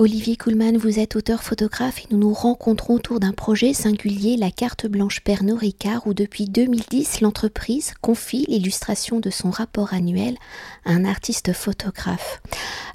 Olivier 0.00 0.36
Kuhlmann, 0.36 0.78
vous 0.78 0.98
êtes 0.98 1.14
auteur 1.14 1.42
photographe 1.42 1.98
et 1.98 2.06
nous 2.10 2.16
nous 2.16 2.32
rencontrons 2.32 2.94
autour 2.94 3.20
d'un 3.20 3.32
projet 3.32 3.74
singulier, 3.74 4.38
la 4.38 4.50
carte 4.50 4.86
blanche 4.86 5.20
Pernod 5.20 5.58
Ricard, 5.58 6.06
où 6.06 6.14
depuis 6.14 6.46
2010, 6.46 7.20
l'entreprise 7.20 7.92
confie 8.00 8.46
l'illustration 8.48 9.20
de 9.20 9.28
son 9.28 9.50
rapport 9.50 9.92
annuel 9.92 10.38
à 10.86 10.92
un 10.92 11.04
artiste 11.04 11.52
photographe. 11.52 12.40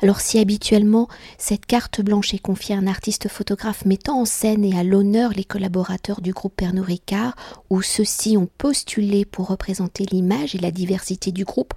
Alors 0.02 0.20
si 0.20 0.40
habituellement 0.40 1.08
cette 1.38 1.68
carte 1.68 2.02
blanche 2.02 2.34
est 2.34 2.40
confiée 2.40 2.74
à 2.74 2.80
un 2.80 2.88
artiste 2.88 3.28
photographe 3.28 3.86
mettant 3.86 4.22
en 4.22 4.26
scène 4.26 4.66
et 4.66 4.76
à 4.76 4.84
l'honneur 4.84 5.30
les 5.30 5.44
collaborateurs 5.44 6.22
du 6.22 6.34
groupe 6.34 6.56
Pernod 6.56 6.86
Ricard, 6.86 7.36
où 7.70 7.84
ceux-ci 7.84 8.36
ont 8.36 8.50
postulé 8.58 9.26
pour 9.26 9.50
représenter 9.50 10.06
l'image 10.12 10.56
et 10.56 10.60
la 10.60 10.72
diversité 10.72 11.32
du 11.32 11.46
groupe, 11.46 11.76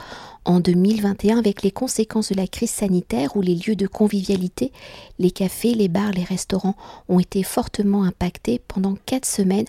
en 0.49 0.61
2021 0.61 1.39
avec 1.39 1.63
les 1.63 1.71
conséquences 1.71 2.33
de 2.33 2.37
la 2.37 2.47
crise 2.47 2.71
sanitaire 2.71 3.37
où 3.37 3.43
les 3.43 3.55
lieux 3.55 3.77
de 3.77 3.87
convivialité, 3.87 4.73
les 5.19 5.31
cafés, 5.31 5.75
les 5.75 5.89
bars, 5.89 6.13
les 6.13 6.25
restaurants 6.25 6.77
ont 7.09 7.19
été 7.19 7.43
fortement 7.43 8.05
impactés. 8.05 8.61
Pendant 8.69 8.97
quatre 9.07 9.27
semaines, 9.27 9.67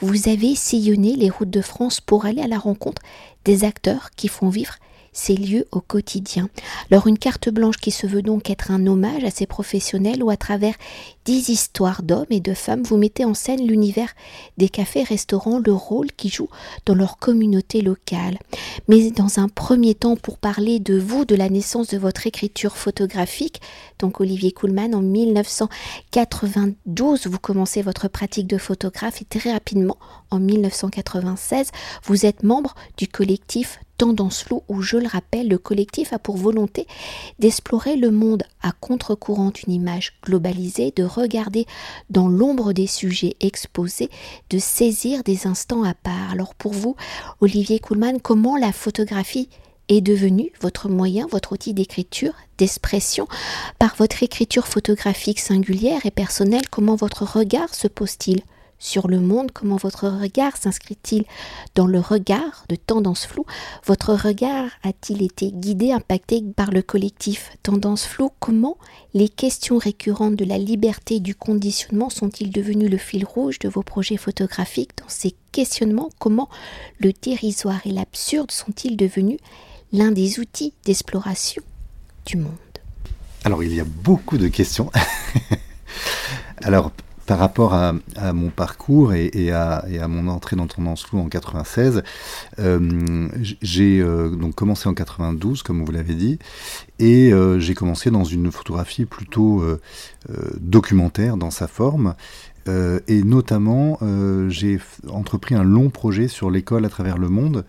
vous 0.00 0.28
avez 0.28 0.54
sillonné 0.54 1.16
les 1.16 1.30
routes 1.30 1.50
de 1.50 1.60
France 1.60 2.00
pour 2.00 2.26
aller 2.26 2.42
à 2.42 2.48
la 2.48 2.58
rencontre 2.58 3.02
des 3.44 3.64
acteurs 3.64 4.10
qui 4.16 4.28
font 4.28 4.48
vivre 4.48 4.74
ces 5.12 5.34
lieux 5.34 5.66
au 5.72 5.80
quotidien. 5.80 6.48
Alors 6.90 7.06
une 7.06 7.18
carte 7.18 7.50
blanche 7.50 7.76
qui 7.76 7.90
se 7.90 8.06
veut 8.06 8.22
donc 8.22 8.48
être 8.50 8.70
un 8.70 8.86
hommage 8.86 9.24
à 9.24 9.30
ces 9.30 9.46
professionnels 9.46 10.22
où 10.22 10.30
à 10.30 10.36
travers 10.36 10.74
dix 11.24 11.48
histoires 11.50 12.02
d'hommes 12.02 12.26
et 12.30 12.40
de 12.40 12.54
femmes, 12.54 12.82
vous 12.82 12.96
mettez 12.96 13.24
en 13.24 13.34
scène 13.34 13.64
l'univers 13.66 14.12
des 14.56 14.68
cafés-restaurants, 14.68 15.60
le 15.64 15.72
rôle 15.72 16.10
qu'ils 16.12 16.32
jouent 16.32 16.48
dans 16.86 16.94
leur 16.94 17.18
communauté 17.18 17.82
locale. 17.82 18.38
Mais 18.88 19.10
dans 19.10 19.38
un 19.38 19.48
premier 19.48 19.94
temps, 19.94 20.16
pour 20.16 20.38
parler 20.38 20.80
de 20.80 20.98
vous, 20.98 21.24
de 21.24 21.36
la 21.36 21.48
naissance 21.48 21.88
de 21.88 21.98
votre 21.98 22.26
écriture 22.26 22.76
photographique, 22.76 23.60
donc 23.98 24.20
Olivier 24.20 24.52
Kuhlmann, 24.52 24.94
en 24.94 25.02
1992, 25.02 27.26
vous 27.26 27.38
commencez 27.38 27.82
votre 27.82 28.08
pratique 28.08 28.46
de 28.46 28.58
photographe 28.58 29.22
et 29.22 29.26
très 29.26 29.52
rapidement, 29.52 29.98
en 30.30 30.40
1996, 30.40 31.70
vous 32.04 32.26
êtes 32.26 32.42
membre 32.42 32.74
du 32.96 33.06
collectif 33.06 33.78
Tendance 34.02 34.42
Flou 34.42 34.64
où, 34.66 34.82
je 34.82 34.96
le 34.96 35.06
rappelle, 35.06 35.46
le 35.46 35.58
collectif 35.58 36.12
a 36.12 36.18
pour 36.18 36.36
volonté 36.36 36.88
d'explorer 37.38 37.94
le 37.94 38.10
monde 38.10 38.42
à 38.60 38.72
contre-courant 38.72 39.50
d'une 39.50 39.72
image 39.72 40.14
globalisée, 40.24 40.92
de 40.96 41.04
regarder 41.04 41.66
dans 42.10 42.26
l'ombre 42.26 42.72
des 42.72 42.88
sujets 42.88 43.36
exposés, 43.38 44.10
de 44.50 44.58
saisir 44.58 45.22
des 45.22 45.46
instants 45.46 45.84
à 45.84 45.94
part. 45.94 46.32
Alors 46.32 46.56
pour 46.56 46.72
vous, 46.72 46.96
Olivier 47.40 47.78
Kuhlmann, 47.78 48.20
comment 48.20 48.56
la 48.56 48.72
photographie 48.72 49.48
est 49.88 50.00
devenue 50.00 50.50
votre 50.60 50.88
moyen, 50.88 51.28
votre 51.30 51.52
outil 51.52 51.72
d'écriture, 51.72 52.34
d'expression, 52.58 53.28
par 53.78 53.94
votre 53.94 54.24
écriture 54.24 54.66
photographique 54.66 55.38
singulière 55.38 56.04
et 56.04 56.10
personnelle, 56.10 56.68
comment 56.72 56.96
votre 56.96 57.22
regard 57.22 57.72
se 57.72 57.86
pose-t-il? 57.86 58.42
Sur 58.82 59.06
le 59.06 59.20
monde, 59.20 59.52
comment 59.52 59.76
votre 59.76 60.08
regard 60.08 60.56
s'inscrit-il 60.56 61.24
dans 61.76 61.86
le 61.86 62.00
regard 62.00 62.64
de 62.68 62.74
Tendance 62.74 63.26
Floue? 63.26 63.46
Votre 63.86 64.12
regard 64.12 64.70
a-t-il 64.82 65.22
été 65.22 65.52
guidé, 65.52 65.92
impacté 65.92 66.42
par 66.56 66.72
le 66.72 66.82
collectif 66.82 67.52
Tendance 67.62 68.04
Floue? 68.04 68.32
Comment 68.40 68.76
les 69.14 69.28
questions 69.28 69.78
récurrentes 69.78 70.34
de 70.34 70.44
la 70.44 70.58
liberté 70.58 71.16
et 71.16 71.20
du 71.20 71.36
conditionnement 71.36 72.10
sont-ils 72.10 72.50
devenus 72.50 72.90
le 72.90 72.98
fil 72.98 73.24
rouge 73.24 73.60
de 73.60 73.68
vos 73.68 73.84
projets 73.84 74.16
photographiques? 74.16 74.90
Dans 74.98 75.08
ces 75.08 75.36
questionnements, 75.52 76.10
comment 76.18 76.48
le 76.98 77.12
dérisoire 77.12 77.86
et 77.86 77.92
l'absurde 77.92 78.50
sont-ils 78.50 78.96
devenus 78.96 79.38
l'un 79.92 80.10
des 80.10 80.40
outils 80.40 80.74
d'exploration 80.84 81.62
du 82.26 82.36
monde? 82.36 82.50
Alors 83.44 83.62
il 83.62 83.72
y 83.72 83.80
a 83.80 83.84
beaucoup 83.84 84.38
de 84.38 84.48
questions. 84.48 84.90
Alors 86.62 86.90
par 87.26 87.38
rapport 87.38 87.74
à, 87.74 87.94
mon 88.32 88.50
parcours 88.50 89.12
et, 89.14 89.50
à, 89.52 89.84
mon 90.08 90.28
entrée 90.28 90.56
dans 90.56 90.66
Tendance 90.66 91.04
Flou 91.04 91.20
en 91.20 91.28
96, 91.28 92.02
euh, 92.58 93.28
j'ai 93.60 94.00
euh, 94.00 94.30
donc 94.30 94.54
commencé 94.54 94.88
en 94.88 94.94
92, 94.94 95.62
comme 95.62 95.84
vous 95.84 95.92
l'avez 95.92 96.14
dit, 96.14 96.38
et 96.98 97.32
euh, 97.32 97.58
j'ai 97.58 97.74
commencé 97.74 98.10
dans 98.10 98.24
une 98.24 98.50
photographie 98.50 99.04
plutôt 99.04 99.62
documentaire 100.60 101.36
dans 101.36 101.50
sa 101.50 101.66
forme. 101.66 102.14
Et 102.66 103.22
notamment, 103.24 103.98
j'ai 104.48 104.78
entrepris 105.08 105.54
un 105.54 105.64
long 105.64 105.90
projet 105.90 106.28
sur 106.28 106.50
l'école 106.50 106.84
à 106.84 106.88
travers 106.88 107.18
le 107.18 107.28
monde, 107.28 107.64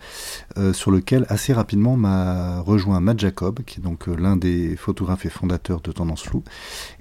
sur 0.72 0.90
lequel 0.90 1.26
assez 1.28 1.52
rapidement 1.52 1.96
m'a 1.96 2.60
rejoint 2.60 3.00
Matt 3.00 3.18
Jacob, 3.18 3.60
qui 3.66 3.80
est 3.80 3.82
donc 3.82 4.06
l'un 4.06 4.36
des 4.36 4.76
photographes 4.76 5.26
et 5.26 5.30
fondateurs 5.30 5.80
de 5.80 5.92
Tendance 5.92 6.22
Flou, 6.22 6.42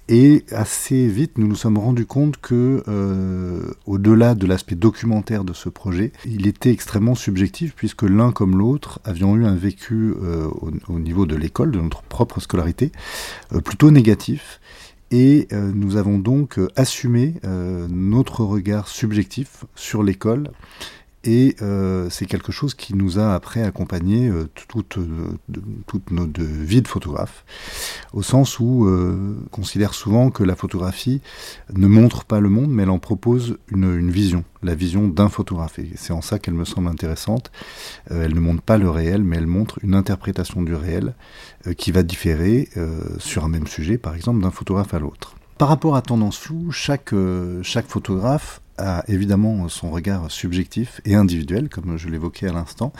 et 0.09 0.43
assez 0.51 1.07
vite, 1.07 1.37
nous 1.37 1.47
nous 1.47 1.55
sommes 1.55 1.77
rendus 1.77 2.05
compte 2.05 2.35
que, 2.37 2.83
euh, 2.89 3.71
au-delà 3.85 4.35
de 4.35 4.45
l'aspect 4.45 4.75
documentaire 4.75 5.45
de 5.45 5.53
ce 5.53 5.69
projet, 5.69 6.11
il 6.25 6.45
était 6.45 6.71
extrêmement 6.71 7.15
subjectif 7.15 7.73
puisque 7.73 8.03
l'un 8.03 8.33
comme 8.33 8.57
l'autre 8.57 8.99
avions 9.05 9.37
eu 9.37 9.45
un 9.45 9.55
vécu 9.55 10.13
euh, 10.21 10.49
au, 10.89 10.99
niveau 10.99 11.25
de 11.25 11.37
l'école, 11.37 11.71
de 11.71 11.79
notre 11.79 12.01
propre 12.03 12.41
scolarité, 12.41 12.91
euh, 13.53 13.61
plutôt 13.61 13.91
négatif. 13.91 14.59
Et 15.15 15.47
nous 15.51 15.95
avons 15.97 16.17
donc 16.17 16.59
assumé 16.75 17.35
notre 17.87 18.43
regard 18.43 18.87
subjectif 18.87 19.63
sur 19.75 20.01
l'école 20.01 20.49
et 21.23 21.55
euh, 21.61 22.09
c'est 22.09 22.25
quelque 22.25 22.51
chose 22.51 22.73
qui 22.73 22.95
nous 22.95 23.17
a 23.17 23.33
après 23.33 23.63
accompagné 23.63 24.27
euh, 24.27 24.49
toute, 24.67 24.97
euh, 24.97 25.37
toute, 25.87 26.11
notre 26.11 26.43
vie 26.43 26.81
de 26.81 26.87
photographe, 26.87 27.45
au 28.11 28.21
sens 28.21 28.59
où 28.59 28.87
on 28.87 29.47
considère 29.49 29.93
souvent 29.93 30.29
que 30.31 30.43
la 30.43 30.55
photographie 30.55 31.21
ne 31.73 31.87
montre 31.87 32.25
pas 32.25 32.39
le 32.39 32.49
monde, 32.49 32.71
mais 32.71 32.83
elle 32.83 32.89
en 32.89 32.99
propose 32.99 33.57
une, 33.69 33.97
une 33.97 34.11
vision, 34.11 34.43
la 34.63 34.75
vision 34.75 35.07
d'un 35.07 35.29
photographe. 35.29 35.79
Et 35.79 35.91
c'est 35.95 36.13
en 36.13 36.21
ça 36.21 36.39
qu'elle 36.39 36.53
me 36.53 36.65
semble 36.65 36.87
intéressante. 36.87 37.51
elle 38.09 38.33
ne 38.33 38.39
montre 38.39 38.61
pas 38.61 38.77
le 38.77 38.89
réel, 38.89 39.23
mais 39.23 39.37
elle 39.37 39.47
montre 39.47 39.79
une 39.81 39.95
interprétation 39.95 40.61
du 40.61 40.75
réel 40.75 41.13
qui 41.77 41.91
va 41.91 42.03
différer 42.03 42.69
sur 43.17 43.45
un 43.45 43.49
même 43.49 43.67
sujet, 43.67 43.97
par 43.97 44.15
exemple, 44.15 44.41
d'un 44.41 44.51
photographe 44.51 44.93
à 44.93 44.99
l'autre. 44.99 45.35
Par 45.57 45.69
rapport 45.69 45.95
à 45.95 46.01
Tendance 46.01 46.37
Floue, 46.37 46.71
chaque, 46.71 47.13
chaque 47.61 47.87
photographe 47.87 48.61
a 48.77 49.03
évidemment 49.07 49.69
son 49.69 49.91
regard 49.91 50.31
subjectif 50.31 51.01
et 51.05 51.15
individuel, 51.15 51.69
comme 51.69 51.97
je 51.97 52.09
l'évoquais 52.09 52.47
à 52.47 52.53
l'instant, 52.53 52.93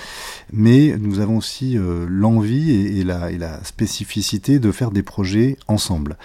mais 0.52 0.96
nous 1.00 1.20
avons 1.20 1.38
aussi 1.38 1.78
euh, 1.78 2.06
l'envie 2.10 2.72
et, 2.72 3.04
la, 3.04 3.32
et, 3.32 3.38
la, 3.38 3.64
spécificité 3.64 4.60
de 4.60 4.72
faire 4.72 4.92
des 4.92 5.04
projets 5.04 5.58
ensemble. 5.68 6.18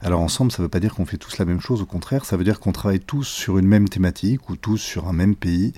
Alors 0.00 0.20
ensemble, 0.20 0.52
ça 0.52 0.62
ne 0.62 0.64
veut 0.64 0.70
pas 0.70 0.80
dire 0.80 0.94
qu'on 0.94 1.06
fait 1.06 1.18
tous 1.18 1.38
la 1.38 1.44
même 1.44 1.60
chose, 1.60 1.82
au 1.82 1.86
contraire, 1.86 2.24
ça 2.24 2.36
veut 2.36 2.44
dire 2.44 2.60
qu'on 2.60 2.72
travaille 2.72 3.00
tous 3.00 3.24
sur 3.24 3.58
une 3.58 3.66
même 3.66 3.88
thématique 3.88 4.48
ou 4.48 4.56
tous 4.56 4.78
sur 4.78 5.08
un 5.08 5.12
même 5.12 5.34
pays, 5.34 5.72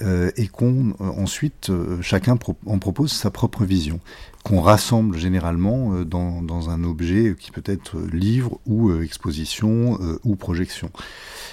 et 0.00 0.48
qu'on 0.48 0.90
euh, 1.00 1.04
ensuite 1.16 1.70
chacun 2.00 2.38
en 2.66 2.78
propose 2.78 3.12
sa 3.12 3.30
propre 3.30 3.64
vision 3.64 4.00
qu'on 4.42 4.60
rassemble 4.60 5.16
généralement 5.16 6.02
dans, 6.04 6.42
dans, 6.42 6.68
un 6.68 6.84
objet 6.84 7.34
qui 7.38 7.50
peut 7.50 7.62
être 7.64 7.98
livre 8.12 8.60
ou 8.66 8.92
exposition 9.00 9.98
ou 10.22 10.36
projection. 10.36 10.90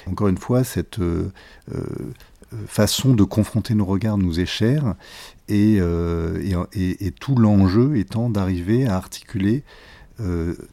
Encore 0.08 0.28
une 0.28 0.38
fois, 0.38 0.64
cette 0.64 1.00
euh, 1.00 1.32
euh, 1.74 1.82
façon 2.68 3.14
de 3.14 3.24
confronter 3.24 3.76
nos 3.76 3.86
regards 3.86 4.18
nous 4.18 4.40
est 4.40 4.46
chère 4.46 4.96
et, 5.48 5.78
euh, 5.80 6.66
et 6.74 7.12
tout 7.12 7.36
l'enjeu 7.36 7.98
étant 7.98 8.30
d'arriver 8.30 8.88
à 8.88 8.96
articuler 8.96 9.64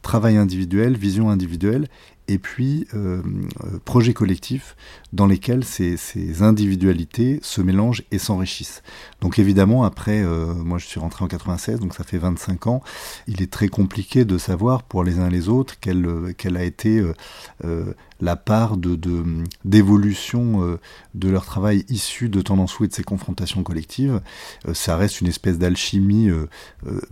travail 0.03 0.37
individuel, 0.37 0.95
vision 0.95 1.31
individuelle 1.31 1.87
et 2.29 2.37
puis 2.37 2.87
euh, 2.93 3.21
euh, 3.63 3.79
projets 3.83 4.13
collectifs 4.13 4.77
dans 5.11 5.25
lesquels 5.25 5.65
ces, 5.65 5.97
individualités 6.43 7.39
se 7.41 7.59
mélangent 7.59 8.03
et 8.11 8.19
s'enrichissent. 8.19 8.83
Donc 9.19 9.39
évidemment, 9.39 9.83
après, 9.83 10.21
euh, 10.21 10.53
moi 10.53 10.77
je 10.77 10.85
suis 10.85 10.99
rentré 10.99 11.25
en 11.25 11.27
96, 11.27 11.79
donc 11.79 11.95
ça 11.95 12.03
fait 12.03 12.19
25 12.19 12.67
ans, 12.67 12.83
il 13.27 13.41
est 13.41 13.51
très 13.51 13.67
compliqué 13.67 14.25
de 14.25 14.37
savoir 14.37 14.83
pour 14.83 15.03
les 15.03 15.17
uns 15.17 15.27
et 15.27 15.31
les 15.31 15.49
autres 15.49 15.75
quelle, 15.81 16.35
quelle 16.37 16.55
a 16.55 16.63
été 16.63 17.03
la 18.21 18.35
part 18.35 18.77
d'évolution 19.65 20.77
de, 21.15 21.29
leur 21.29 21.45
travail 21.45 21.85
issu 21.89 22.29
de 22.29 22.41
Tendance 22.41 22.79
ou 22.79 22.85
de 22.85 22.93
ces 22.93 23.03
confrontations 23.03 23.63
collectives. 23.63 24.21
ça 24.73 24.97
reste 24.97 25.21
une 25.21 25.27
espèce 25.27 25.57
d'alchimie, 25.57 26.29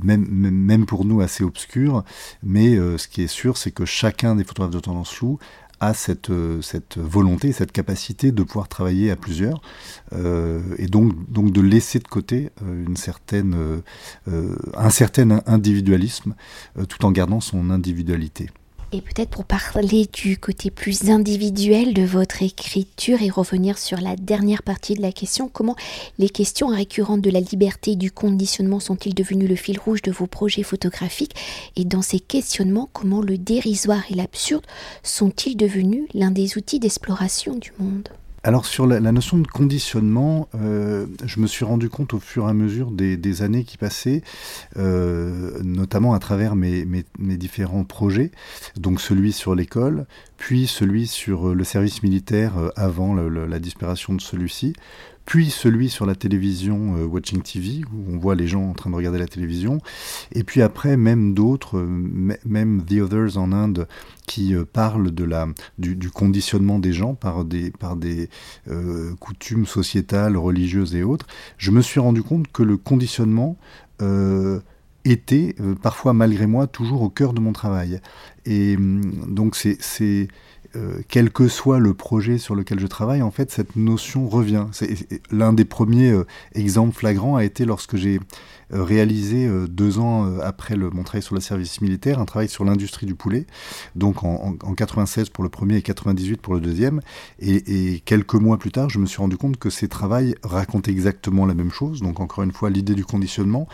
même, 0.03 0.27
même 0.27 0.85
pour 0.85 1.05
nous 1.05 1.21
assez 1.21 1.43
obscure, 1.43 2.03
mais 2.43 2.75
ce 2.97 3.07
qui 3.07 3.23
est 3.23 3.27
sûr, 3.27 3.57
c'est 3.57 3.71
que 3.71 3.85
chacun 3.85 4.35
des 4.35 4.43
photographes 4.43 4.75
de 4.75 4.79
Tendance 4.79 5.06
Flou 5.09 5.39
a 5.79 5.93
cette, 5.93 6.29
euh, 6.29 6.61
volonté, 6.95 7.51
cette 7.51 7.71
capacité 7.71 8.31
de 8.31 8.43
pouvoir 8.43 8.67
travailler 8.67 9.11
à 9.11 9.15
plusieurs, 9.15 9.61
euh, 10.13 10.61
et 10.77 10.87
donc, 10.87 11.13
de 11.29 11.61
laisser 11.61 11.99
de 11.99 12.07
côté 12.07 12.49
euh, 12.63 12.85
certaine, 12.95 13.55
un 14.75 14.89
certain 14.89 15.41
individualisme, 15.45 16.35
tout 16.89 17.05
en 17.05 17.11
gardant 17.11 17.39
son 17.39 17.69
individualité. 17.69 18.49
Et 18.93 19.01
peut-être 19.01 19.31
pour 19.31 19.43
parler 19.43 20.07
du 20.13 20.37
côté 20.37 20.71
plus 20.71 21.09
individuel 21.09 21.93
de 21.93 22.03
votre 22.03 22.41
écriture 22.41 23.21
et 23.21 23.29
revenir 23.29 23.77
sur 23.77 23.99
la 23.99 24.15
dernière 24.15 24.63
partie 24.63 24.95
de 24.95 25.01
la 25.01 25.11
question, 25.11 25.49
comment 25.49 25.75
les 26.19 26.29
questions 26.29 26.67
récurrentes 26.67 27.21
de 27.21 27.29
la 27.29 27.41
liberté 27.41 27.91
et 27.91 27.95
du 27.97 28.11
conditionnement 28.11 28.79
sont-ils 28.79 29.13
devenus 29.13 29.49
le 29.49 29.57
fil 29.57 29.77
rouge 29.77 30.01
de 30.01 30.11
vos 30.11 30.25
projets 30.25 30.63
photographiques? 30.63 31.35
Et 31.75 31.83
dans 31.83 32.01
ces 32.01 32.21
questionnements, 32.21 32.89
comment 32.93 33.21
le 33.21 33.37
dérisoire 33.37 34.03
et 34.09 34.15
l'absurde 34.15 34.65
sont-ils 35.03 35.57
devenus 35.57 36.07
l'un 36.13 36.31
des 36.31 36.57
outils 36.57 36.79
d'exploration 36.79 37.55
du 37.55 37.73
monde? 37.79 38.07
Alors 38.47 38.65
sur 38.65 38.87
la, 38.87 39.01
notion 39.01 39.39
de 39.39 39.45
conditionnement, 39.45 40.47
euh, 40.55 41.05
je 41.25 41.41
me 41.41 41.47
suis 41.47 41.65
rendu 41.65 41.89
compte 41.89 42.13
au 42.13 42.19
fur 42.21 42.45
et 42.45 42.49
à 42.49 42.53
mesure 42.53 42.91
des, 42.91 43.41
années 43.41 43.65
qui 43.65 43.77
passaient, 43.77 44.21
euh, 44.77 45.59
notamment 45.65 46.13
à 46.13 46.19
travers 46.19 46.55
mes, 46.55 46.85
différents 47.19 47.83
projets, 47.83 48.31
donc 48.77 49.01
celui 49.01 49.33
sur 49.33 49.53
l'école, 49.53 50.07
puis 50.37 50.67
celui 50.67 51.07
sur 51.07 51.53
le 51.53 51.63
service 51.63 52.03
militaire 52.03 52.57
euh, 52.57 52.69
avant 52.75 53.13
la 53.15 53.59
disparition 53.59 54.13
de 54.13 54.21
celui-ci, 54.21 54.73
puis 55.27 55.49
celui 55.49 55.89
sur 55.89 56.05
la 56.05 56.15
télévision 56.15 56.95
euh, 56.95 57.05
Watching 57.05 57.41
TV, 57.41 57.81
où 57.93 58.13
on 58.13 58.17
voit 58.17 58.33
les 58.33 58.47
gens 58.47 58.63
en 58.63 58.73
train 58.73 58.89
de 58.89 58.95
regarder 58.95 59.19
la 59.19 59.27
télévision, 59.27 59.79
et 60.31 60.45
puis 60.45 60.61
après 60.61 60.95
même 60.95 61.33
d'autres, 61.33 61.77
euh, 61.77 62.37
même 62.45 62.81
The 62.85 63.01
Others 63.01 63.37
en 63.37 63.51
Inde, 63.51 63.89
qui 64.25 64.55
euh, 64.55 64.63
parlent 64.63 65.11
de 65.11 65.25
la, 65.25 65.47
du, 65.77 66.09
conditionnement 66.09 66.79
des 66.79 66.93
gens 66.93 67.13
par 67.13 67.43
des, 67.43 67.71
par 67.71 67.97
des 67.97 68.29
coutumes 69.19 69.65
sociétales, 69.65 70.37
religieuses 70.37 70.95
et 70.95 71.03
autres, 71.03 71.27
je 71.57 71.71
me 71.71 71.81
suis 71.81 71.99
rendu 71.99 72.23
compte 72.23 72.47
que 72.47 72.63
le 72.63 72.77
conditionnement 72.77 73.57
était, 75.11 75.55
parfois 75.81 76.13
malgré 76.13 76.47
moi, 76.47 76.67
toujours 76.67 77.01
au 77.01 77.09
cœur 77.09 77.33
de 77.33 77.39
mon 77.39 77.53
travail. 77.53 78.01
Et 78.45 78.75
hum, 78.75 79.01
donc 79.27 79.55
c'est 79.55 80.27
euh, 80.75 81.01
quel 81.07 81.31
que 81.31 81.47
soit 81.47 81.79
le 81.79 81.93
projet 81.93 82.37
sur 82.37 82.53
lequel 82.53 82.79
je 82.79 82.87
travaille, 82.87 83.21
en 83.21 83.31
fait, 83.31 83.51
cette 83.51 83.75
notion 83.75 84.27
revient. 84.27 84.65
L'un 85.31 85.53
des 85.53 85.65
premiers 85.65 86.11
euh, 86.11 86.25
exemples 86.53 86.95
flagrants 86.95 87.35
a 87.35 87.43
été 87.43 87.65
lorsque 87.65 87.95
j'ai 87.95 88.19
euh, 88.73 88.83
réalisé 88.83 89.49
deux 89.69 89.97
ans 89.97 90.39
après 90.41 90.75
le, 90.75 90.89
mon 90.89 91.03
travail 91.03 91.21
sur 91.21 91.35
le 91.35 91.41
service 91.41 91.81
militaire, 91.81 92.19
un 92.19 92.25
travail 92.25 92.49
sur 92.49 92.65
l'industrie 92.65 93.05
du 93.05 93.15
poulet, 93.15 93.47
donc 93.95 94.23
en, 94.23 94.55
96 94.75 95.29
pour 95.29 95.43
le 95.43 95.49
premier 95.49 95.77
et 95.77 95.81
98 95.81 96.41
pour 96.41 96.53
le 96.53 96.59
deuxième. 96.59 97.01
Et, 97.39 97.93
et, 97.93 97.99
quelques 98.01 98.35
mois 98.35 98.57
plus 98.57 98.71
tard, 98.71 98.89
je 98.89 98.99
me 98.99 99.05
suis 99.05 99.19
rendu 99.19 99.37
compte 99.37 99.57
que 99.57 99.69
ces 99.69 99.87
travaux 99.87 100.07
racontaient 100.43 100.91
exactement 100.91 101.45
la 101.45 101.53
même 101.53 101.71
chose, 101.71 102.01
donc 102.01 102.19
encore 102.19 102.43
une 102.43 102.51
fois 102.51 102.69
l'idée 102.69 102.95
du 102.95 103.05
conditionnement, 103.05 103.67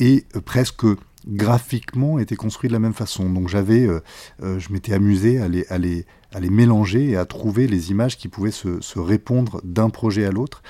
et 0.00 0.24
presque 0.44 0.84
graphiquement 1.28 2.18
était 2.18 2.36
construit 2.36 2.68
de 2.68 2.72
la 2.72 2.78
même 2.78 2.94
façon. 2.94 3.28
Donc 3.30 3.48
j'avais, 3.48 3.86
euh, 3.86 4.00
euh, 4.42 4.58
je 4.58 4.72
m'étais 4.72 4.94
amusé 4.94 5.38
à 5.40 5.48
les, 5.48 5.66
à, 5.68 5.78
les, 5.78 6.06
à 6.32 6.40
les, 6.40 6.48
mélanger 6.48 7.10
et 7.10 7.16
à 7.16 7.26
trouver 7.26 7.66
les 7.66 7.90
images 7.90 8.16
qui 8.16 8.28
pouvaient 8.28 8.50
se, 8.50 8.98
répondre 8.98 9.60
d'un 9.62 9.90
projet 9.90 10.24
à 10.24 10.30
l'autre. 10.30 10.62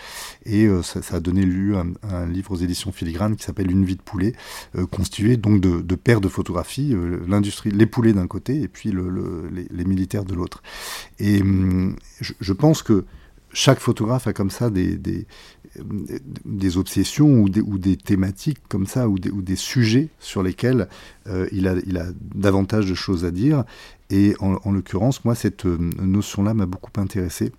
Et 0.44 0.66
euh, 0.66 0.82
ça, 0.82 1.00
a 1.14 1.20
donné 1.20 1.42
lieu 1.42 1.76
à 1.76 1.84
un, 2.10 2.26
livre 2.26 2.52
aux 2.52 2.56
éditions 2.56 2.92
filigranes 2.92 3.36
qui 3.36 3.44
s'appelle 3.44 3.70
Une 3.70 3.84
vie 3.84 3.96
de 3.96 4.02
poulet, 4.02 4.32
constitué 4.90 5.36
donc 5.36 5.60
de, 5.60 5.80
de, 5.80 5.94
paires 5.94 6.20
de 6.20 6.28
photographies, 6.28 6.94
l'industrie, 7.26 7.70
les 7.70 7.86
poulets 7.86 8.12
d'un 8.12 8.26
côté 8.26 8.60
et 8.60 8.68
puis 8.68 8.90
le, 8.90 9.48
les, 9.70 9.84
militaires 9.84 10.24
de 10.24 10.34
l'autre. 10.34 10.62
Et 11.18 11.40
hum, 11.40 11.96
je, 12.20 12.52
pense 12.52 12.82
que 12.82 13.04
chaque 13.52 13.80
photographe 13.80 14.26
a 14.26 14.32
comme 14.32 14.50
ça 14.50 14.70
des, 14.70 15.26
obsessions 16.76 17.40
ou 17.40 17.48
des, 17.48 17.96
thématiques 17.96 18.60
comme 18.68 18.86
ça, 18.86 19.08
ou 19.08 19.18
des, 19.18 19.56
sujets 19.56 20.08
sur 20.18 20.42
lesquels 20.42 20.88
euh, 21.26 21.48
il, 21.52 21.66
a, 21.68 21.74
il, 21.86 21.98
a, 21.98 22.06
davantage 22.34 22.88
de 22.88 22.94
choses 22.94 23.24
à 23.24 23.30
dire. 23.30 23.64
Et 24.10 24.34
en, 24.40 24.58
en 24.64 24.72
l'occurrence, 24.72 25.24
moi, 25.24 25.34
cette 25.34 25.66
euh, 25.66 25.78
notion-là 26.00 26.54
m'a 26.54 26.66
beaucoup 26.66 26.92
intéressé 26.96 27.52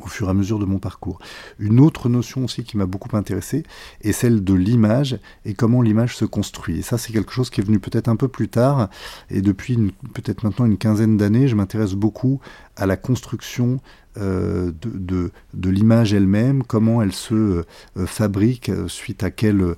au 0.00 0.06
fur 0.06 0.28
et 0.28 0.30
à 0.30 0.34
mesure 0.34 0.58
de 0.58 0.64
mon 0.64 0.78
parcours. 0.78 1.18
Une 1.58 1.80
autre 1.80 2.08
notion 2.08 2.44
aussi 2.44 2.64
qui 2.64 2.76
m'a 2.76 2.86
beaucoup 2.86 3.14
intéressé 3.16 3.64
est 4.02 4.12
celle 4.12 4.44
de 4.44 4.54
l'image 4.54 5.18
et 5.44 5.54
comment 5.54 5.82
l'image 5.82 6.16
se 6.16 6.24
construit. 6.24 6.78
Et 6.78 6.82
ça, 6.82 6.98
c'est 6.98 7.12
quelque 7.12 7.32
chose 7.32 7.50
qui 7.50 7.60
est 7.60 7.64
venu 7.64 7.78
peut-être 7.78 8.08
un 8.08 8.16
peu 8.16 8.28
plus 8.28 8.48
tard. 8.48 8.88
Et 9.30 9.42
depuis 9.42 9.94
peut-être 10.14 10.44
maintenant 10.44 10.66
une 10.66 10.78
quinzaine 10.78 11.16
d'années, 11.16 11.48
je 11.48 11.56
m'intéresse 11.56 11.94
beaucoup 11.94 12.40
à 12.76 12.86
la 12.86 12.96
construction 12.96 13.80
euh, 14.18 14.72
de, 14.82 15.30
l'image 15.68 16.14
elle-même, 16.14 16.62
comment 16.62 17.02
elle 17.02 17.12
se 17.12 17.34
euh, 17.34 18.06
fabrique, 18.06 18.70
euh, 18.70 18.88
suite 18.88 19.22
à 19.22 19.30
quelle 19.30 19.74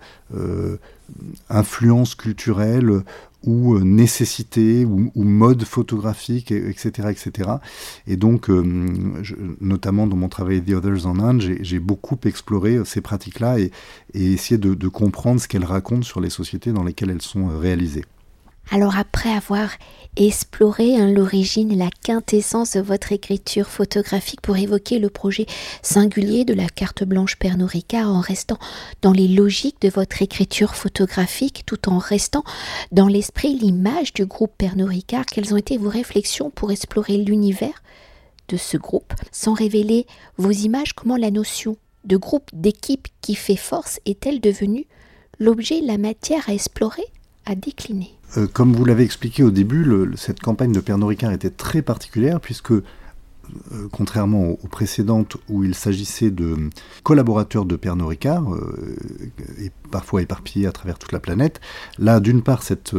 influence 1.49 2.15
culturelle 2.15 3.03
ou 3.49 3.79
nécessité 3.81 4.85
ou, 4.85 5.11
mode 5.25 5.65
photographique, 5.65 6.53
etc. 6.53 7.09
etc. 7.11 7.51
Et 8.07 8.17
donc, 8.17 8.51
notamment 9.61 10.07
dans 10.07 10.17
mon 10.17 10.29
travail 10.29 10.63
The 10.63 10.73
Others 10.73 11.07
en 11.07 11.19
Inde, 11.19 11.43
j'ai 11.61 11.79
beaucoup 11.79 12.19
exploré 12.25 12.79
ces 12.85 13.01
pratiques-là 13.01 13.59
et, 13.59 13.71
et, 14.13 14.33
essayé 14.33 14.59
de, 14.59 14.75
de 14.75 14.89
comprendre 14.89 15.41
ce 15.41 15.49
qu'elles 15.49 15.65
racontent 15.65 16.03
sur 16.03 16.21
les 16.21 16.31
sociétés 16.31 16.73
dans 16.73 16.85
lesquelles 16.85 17.11
elles 17.11 17.23
sont 17.23 17.47
réalisées. 17.59 18.05
Alors 18.71 18.99
après 18.99 19.31
avoir 19.33 19.71
exploré 20.17 20.97
hein, 20.97 21.11
l'origine 21.11 21.73
et 21.73 21.77
la 21.77 21.89
quintessence 22.03 22.73
de 22.73 22.81
votre 22.81 23.13
écriture 23.13 23.67
photographique 23.67 24.43
pour 24.43 24.59
évoquer 24.59 24.99
le 24.99 25.09
projet 25.09 25.47
singulier 25.81 26.45
de 26.45 26.53
la 26.53 26.69
carte 26.69 27.03
blanche 27.03 27.37
Pernod 27.37 27.71
Ricard 27.71 28.11
en 28.11 28.21
restant 28.21 28.59
dans 29.01 29.13
les 29.13 29.29
logiques 29.29 29.81
de 29.81 29.89
votre 29.89 30.21
écriture 30.21 30.75
photographique 30.75 31.63
tout 31.65 31.89
en 31.89 31.97
restant 31.97 32.45
dans 32.93 33.07
l'esprit 33.07 33.59
l'image 33.59 34.13
du 34.13 34.27
groupe 34.27 34.53
Pernod 34.59 34.89
Ricard, 34.89 35.25
quelles 35.25 35.55
ont 35.55 35.59
été 35.59 35.79
vos 35.79 35.89
réflexions 35.89 36.51
pour 36.51 36.71
explorer 36.71 37.17
l'univers 37.17 37.83
de 38.49 38.59
ce 38.59 38.77
groupe 38.77 39.15
sans 39.33 39.55
révéler 39.55 40.07
vos 40.37 40.51
images? 40.51 40.93
Comment 40.93 41.17
la 41.17 41.31
notion 41.31 41.79
de 42.05 42.19
groupe, 42.19 42.51
d'équipe 42.53 43.09
qui 43.23 43.35
fait 43.35 43.57
force 43.57 43.99
est-elle 44.05 44.41
devenue 44.41 44.87
l'objet, 45.39 45.81
la 45.81 45.97
matière 45.97 46.51
à 46.51 46.55
explorer, 46.55 47.05
à 47.47 47.55
décliner? 47.55 48.18
Euh, 48.37 48.47
comme 48.47 48.73
vous 48.73 48.85
l'avez 48.85 49.05
expliqué 49.05 49.43
au 49.43 49.51
début, 49.51 49.87
cette 50.17 50.41
campagne 50.41 50.73
de 50.73 50.81
Pernod 50.81 51.09
Ricard 51.09 51.33
était 51.33 51.51
très 51.51 51.83
particulière 51.83 52.41
puisque, 52.41 52.73
euh, 52.73 52.83
contrairement 53.91 54.51
aux, 54.51 54.69
précédentes 54.69 55.39
où 55.49 55.65
il 55.65 55.75
s'agissait 55.75 56.31
de 56.31 56.69
collaborateurs 57.03 57.65
de 57.65 57.77
Pernod 57.77 58.09
Ricard, 58.09 58.55
euh, 58.55 58.97
et 59.59 59.73
parfois 59.91 60.23
éparpillés 60.23 60.67
à 60.67 60.73
travers 60.73 60.99
toute 60.99 61.13
la 61.13 61.21
planète, 61.21 61.61
là, 61.99 62.21
d'une 62.21 62.43
part, 62.43 62.63
cette 62.63 62.95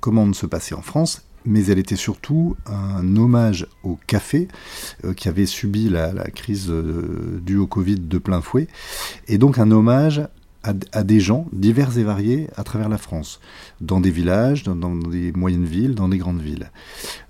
commande 0.00 0.34
se 0.34 0.46
passait 0.46 0.74
en 0.74 0.82
France 0.82 1.22
mais 1.46 1.66
elle 1.66 1.78
était 1.78 1.94
surtout 1.94 2.56
un 2.64 3.16
hommage 3.16 3.66
au 3.82 3.98
café 4.06 4.48
qui 5.14 5.28
avait 5.28 5.44
subi 5.44 5.90
la, 5.90 6.10
crise 6.30 6.72
due 7.42 7.58
au 7.58 7.66
Covid 7.66 7.96
de 7.96 8.16
plein 8.16 8.40
fouet, 8.40 8.66
et 9.28 9.36
donc 9.36 9.58
un 9.58 9.70
hommage 9.70 10.26
à, 10.64 11.04
des 11.04 11.20
gens 11.20 11.46
divers 11.52 11.96
et 11.98 12.02
variés 12.02 12.48
à 12.56 12.64
travers 12.64 12.88
la 12.88 12.98
France, 12.98 13.40
dans 13.80 14.00
des 14.00 14.10
villages, 14.10 14.64
dans, 14.64 14.96
des 14.96 15.32
moyennes 15.32 15.66
villes, 15.66 15.94
dans 15.94 16.08
des 16.08 16.18
grandes 16.18 16.40
villes. 16.40 16.70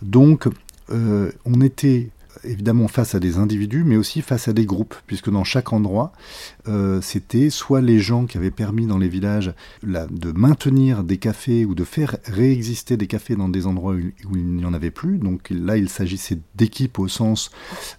Donc, 0.02 0.48
euh, 0.91 1.32
on 1.44 1.60
était 1.60 2.10
évidemment 2.44 2.88
face 2.88 3.14
à 3.14 3.20
des 3.20 3.38
individus, 3.38 3.84
mais 3.84 3.96
aussi 3.96 4.22
face 4.22 4.48
à 4.48 4.53
des 4.53 4.67
groupes, 4.67 4.94
puisque 5.06 5.31
dans 5.31 5.44
chaque 5.44 5.72
endroit, 5.72 6.12
euh, 6.69 7.00
c'était 7.00 7.50
soit 7.50 7.81
les 7.81 8.00
gens 8.00 8.26
qui 8.26 8.36
avaient 8.36 8.50
permis 8.50 8.86
dans 8.86 8.98
les 8.98 9.08
villages 9.08 9.55
de 9.82 10.32
maintenir 10.32 11.05
des 11.05 11.19
cafés 11.19 11.64
ou 11.64 11.74
de 11.74 11.84
faire 11.84 12.17
réexister 12.26 12.96
des 12.96 13.06
cafés 13.06 13.36
dans 13.36 13.48
des 13.48 13.67
endroits 13.67 13.94
où, 13.94 14.36
il 14.36 14.46
n'y 14.46 14.64
en 14.64 14.74
avait 14.74 14.91
plus. 14.91 15.19
Donc 15.19 15.48
là, 15.50 15.76
il 15.76 15.88
s'agissait 15.88 16.38
d'équipes 16.55 16.98
au 16.98 17.08
sens 17.08 17.50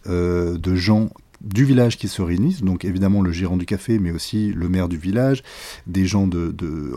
euh, 0.08 0.58
de 0.58 0.75
gens 0.75 1.10
du 1.42 1.65
village 1.65 1.98
qui 1.98 2.08
se 2.08 2.22
réunissent, 2.22 2.63
donc 2.63 2.86
évidemment 2.86 3.22
le 3.22 3.32
gérant 3.32 3.58
du 3.58 3.65
café, 3.65 4.00
mais 4.00 4.12
aussi 4.12 4.51
le 4.54 4.70
maire 4.70 4.88
du 4.88 4.98
village, 4.98 5.44
des 5.88 6.06
gens 6.06 6.30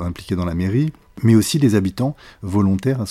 impliqués 0.01 0.37
dans 0.37 0.45
la 0.45 0.55
mairie, 0.55 0.93
mais 1.23 1.35
aussi 1.35 1.59
des 1.59 1.75
habitants 1.75 2.17
volontaires 2.43 3.01
à, 3.01 3.05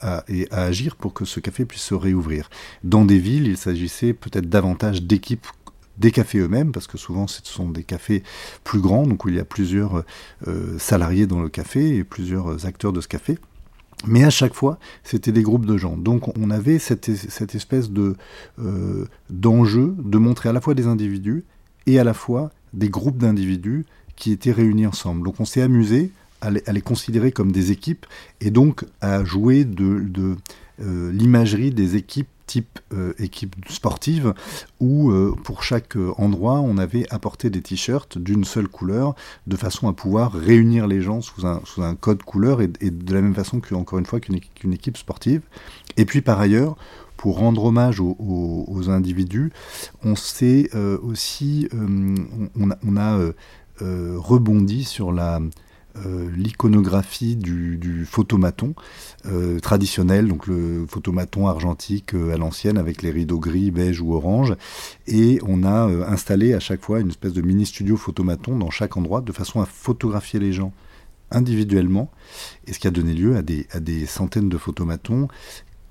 à, 0.00 0.24
à, 0.50 0.62
agir 0.62 0.96
pour 0.96 1.14
que 1.14 1.24
ce 1.24 1.40
café 1.40 1.64
puisse 1.64 1.82
se 1.82 1.94
réouvrir. 1.94 2.50
Dans 2.84 3.04
des 3.04 3.18
villes, 3.18 3.46
il 3.46 3.56
s'agissait 3.56 4.12
peut-être 4.12 4.48
davantage 4.48 5.02
d'équipes 5.02 5.46
des 5.98 6.10
cafés 6.10 6.38
eux-mêmes, 6.38 6.72
parce 6.72 6.86
que 6.86 6.96
souvent 6.96 7.26
ce 7.26 7.40
sont 7.44 7.68
des 7.68 7.84
cafés 7.84 8.22
plus 8.64 8.80
grands, 8.80 9.06
donc 9.06 9.24
où 9.24 9.28
il 9.28 9.36
y 9.36 9.40
a 9.40 9.44
plusieurs 9.44 10.02
euh, 10.48 10.78
salariés 10.78 11.26
dans 11.26 11.42
le 11.42 11.50
café 11.50 11.96
et 11.96 12.04
plusieurs 12.04 12.64
acteurs 12.66 12.92
de 12.92 13.00
ce 13.02 13.08
café. 13.08 13.38
Mais 14.06 14.24
à 14.24 14.30
chaque 14.30 14.54
fois, 14.54 14.78
c'était 15.04 15.32
des 15.32 15.42
groupes 15.42 15.66
de 15.66 15.76
gens. 15.76 15.96
Donc 15.96 16.36
on 16.38 16.50
avait 16.50 16.78
cette, 16.78 17.08
espèce 17.08 17.90
de 17.90 18.16
euh, 18.58 19.04
d'enjeu 19.28 19.94
de 19.98 20.18
montrer 20.18 20.48
à 20.48 20.52
la 20.52 20.60
fois 20.60 20.74
des 20.74 20.86
individus 20.86 21.44
et 21.86 21.98
à 21.98 22.04
la 22.04 22.14
fois 22.14 22.50
des 22.72 22.88
groupes 22.88 23.18
d'individus 23.18 23.84
qui 24.16 24.32
étaient 24.32 24.52
réunis 24.52 24.86
ensemble. 24.86 25.24
Donc 25.24 25.40
on 25.40 25.44
s'est 25.44 25.62
amusé 25.62 26.12
à 26.40 26.50
les, 26.50 26.80
considérer 26.80 27.32
comme 27.32 27.52
des 27.52 27.70
équipes 27.70 28.06
et 28.40 28.50
donc 28.50 28.86
à 29.02 29.24
jouer 29.24 29.64
de, 29.64 30.00
de 30.00 30.36
euh, 30.80 31.12
l'imagerie 31.12 31.70
des 31.70 31.96
équipes 31.96 32.28
type 32.50 32.80
euh, 32.92 33.12
équipe 33.20 33.54
sportive 33.68 34.34
où 34.80 35.12
euh, 35.12 35.36
pour 35.44 35.62
chaque 35.62 35.94
endroit 36.18 36.58
on 36.58 36.78
avait 36.78 37.06
apporté 37.10 37.48
des 37.48 37.62
t-shirts 37.62 38.18
d'une 38.18 38.42
seule 38.42 38.66
couleur 38.66 39.14
de 39.46 39.54
façon 39.54 39.86
à 39.86 39.92
pouvoir 39.92 40.32
réunir 40.32 40.88
les 40.88 41.00
gens 41.00 41.20
sous 41.20 41.46
un, 41.46 41.60
sous 41.64 41.84
un 41.84 41.94
code 41.94 42.24
couleur 42.24 42.60
et, 42.60 42.66
de 42.66 43.14
la 43.14 43.22
même 43.22 43.36
façon 43.36 43.60
qu'encore 43.60 44.00
une 44.00 44.06
fois 44.06 44.18
qu'une 44.18 44.72
équipe 44.72 44.96
sportive. 44.96 45.42
Et 45.96 46.04
puis 46.04 46.22
par 46.22 46.40
ailleurs, 46.40 46.74
pour 47.16 47.38
rendre 47.38 47.62
hommage 47.66 48.00
aux, 48.00 48.90
individus, 48.90 49.52
on 50.02 50.16
s'est 50.16 50.70
aussi, 51.02 51.68
on, 51.72 52.96
a, 52.96 53.18
rebondi 53.78 54.84
sur 54.84 55.12
la, 55.12 55.40
euh, 55.96 56.30
l'iconographie 56.36 57.36
du, 57.36 58.06
photomaton 58.08 58.74
euh, 59.26 59.58
traditionnel, 59.58 60.28
donc 60.28 60.46
le 60.46 60.86
photomaton 60.88 61.48
argentique 61.48 62.14
euh, 62.14 62.32
à 62.32 62.36
l'ancienne 62.36 62.78
avec 62.78 63.02
les 63.02 63.10
rideaux 63.10 63.38
gris, 63.38 63.70
beige 63.70 64.00
ou 64.00 64.14
orange. 64.14 64.54
Et 65.06 65.40
on 65.46 65.64
a 65.64 65.86
installé 66.08 66.54
à 66.54 66.60
chaque 66.60 66.82
fois 66.82 67.00
une 67.00 67.08
espèce 67.08 67.32
de 67.32 67.42
mini 67.42 67.66
studio 67.66 67.96
photomaton 67.96 68.56
dans 68.56 68.70
chaque 68.70 68.96
endroit 68.96 69.20
de 69.20 69.32
façon 69.32 69.60
à 69.60 69.66
photographier 69.66 70.40
les 70.40 70.52
gens 70.52 70.72
individuellement, 71.32 72.10
et 72.66 72.72
ce 72.72 72.80
qui 72.80 72.88
a 72.88 72.90
donné 72.90 73.14
lieu 73.14 73.36
à 73.36 73.42
des, 73.42 73.66
à 73.70 73.78
des 73.78 74.04
centaines 74.06 74.48
de 74.48 74.58
photomatons 74.58 75.28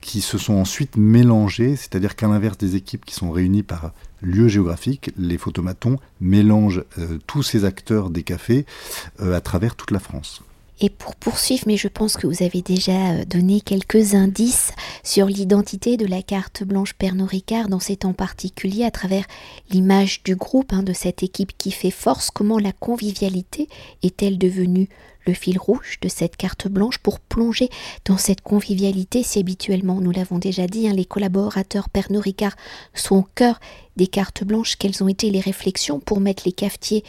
qui 0.01 0.22
se 0.22 0.38
sont 0.38 0.53
ensuite 0.53 0.98
mélangés, 0.98 1.75
c'est-à-dire 1.75 2.15
qu'à 2.15 2.27
l'inverse 2.27 2.58
des 2.58 2.75
équipes 2.75 3.06
qui 3.06 3.15
sont 3.15 3.32
réunies 3.32 3.63
par 3.63 3.91
lieu 4.22 4.48
géographique, 4.48 5.12
les 5.18 5.38
photomatons 5.38 5.98
mélangent 6.22 6.84
euh, 6.98 7.20
tous 7.27 7.44
ces 7.44 7.65
acteurs 7.65 8.10
des 8.10 8.24
cafés 8.24 8.65
euh, 9.22 9.36
à 9.36 9.41
travers 9.41 9.75
toute 9.75 9.91
la 9.91 10.00
France. 10.00 10.41
Et 10.82 10.89
pour 10.89 11.15
poursuivre, 11.15 11.63
mais 11.68 11.75
je 11.75 11.89
pense 11.89 12.15
que 12.15 12.25
vous 12.25 12.41
avez 12.41 12.62
déjà 12.62 13.12
euh, 13.12 13.25
donné 13.25 13.60
quelques 13.60 14.13
indices 14.13 14.72
sur 15.03 15.25
l'identité 15.25 15.98
de 15.98 16.06
la 16.06 16.22
carte 16.22 16.63
blanche 16.63 16.94
Pernod 16.94 17.27
Ricard 17.27 17.68
dans 17.68 17.82
ces 17.82 17.98
temps 17.98 18.13
particuliers 18.13 18.86
à 18.86 18.91
travers 18.91 19.25
l'image 19.72 20.24
du 20.24 20.36
groupe, 20.36 20.72
hein, 20.72 20.84
de 20.84 20.94
cette 20.94 21.22
équipe 21.22 21.51
qui 21.58 21.72
fait 21.72 21.91
force, 21.91 22.32
comment 22.32 22.60
la 22.60 22.72
convivialité 22.72 23.68
est-elle 24.03 24.38
devenue 24.38 24.88
le 25.25 25.33
fil 25.33 25.57
rouge 25.57 25.99
de 26.01 26.09
cette 26.09 26.38
carte 26.38 26.67
blanche 26.67 26.97
pour 26.97 27.19
plonger 27.19 27.69
dans 28.05 28.17
cette 28.17 28.41
convivialité. 28.41 29.23
Si 29.23 29.39
habituellement, 29.39 30.01
nous 30.01 30.11
l'avons 30.11 30.39
déjà 30.39 30.67
dit, 30.67 30.88
hein, 30.88 30.93
les 30.93 31.05
collaborateurs 31.05 31.89
Pernod 31.89 32.23
Ricard 32.23 32.55
sont 32.93 33.17
au 33.17 33.27
cœur 33.35 33.59
des 33.95 34.07
cartes 34.07 34.43
blanches, 34.43 34.77
quelles 34.77 35.03
ont 35.03 35.07
été 35.07 35.29
les 35.29 35.39
réflexions 35.39 35.99
pour 35.99 36.19
mettre 36.19 36.43
les 36.45 36.51
cafetiers, 36.51 37.03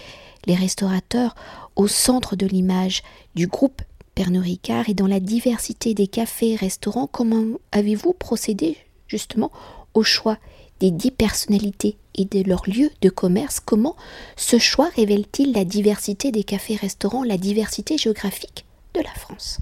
les 0.46 0.54
restaurateurs 0.54 1.34
au 1.76 1.86
centre 1.86 2.36
de 2.36 2.46
l'image 2.46 3.02
du 3.34 3.46
groupe 3.46 3.82
Pernod 4.14 4.42
Ricard 4.42 4.88
et 4.88 4.94
dans 4.94 5.06
la 5.06 5.20
diversité 5.20 5.94
des 5.94 6.08
cafés 6.08 6.52
et 6.52 6.56
restaurants, 6.56 7.06
comment 7.06 7.58
avez-vous 7.72 8.12
procédé 8.12 8.76
justement 9.06 9.50
au 9.94 10.02
choix 10.02 10.38
des 10.80 10.90
dix 10.90 11.10
personnalités 11.10 11.96
et 12.14 12.24
de 12.24 12.46
leurs 12.48 12.68
lieux 12.68 12.90
de 13.02 13.08
commerce, 13.08 13.60
comment 13.60 13.96
ce 14.36 14.58
choix 14.58 14.90
révèle-t-il 14.96 15.52
la 15.52 15.64
diversité 15.64 16.32
des 16.32 16.42
cafés-restaurants, 16.42 17.22
la 17.22 17.38
diversité 17.38 17.96
géographique 17.96 18.64
de 18.94 19.00
la 19.00 19.14
France? 19.14 19.60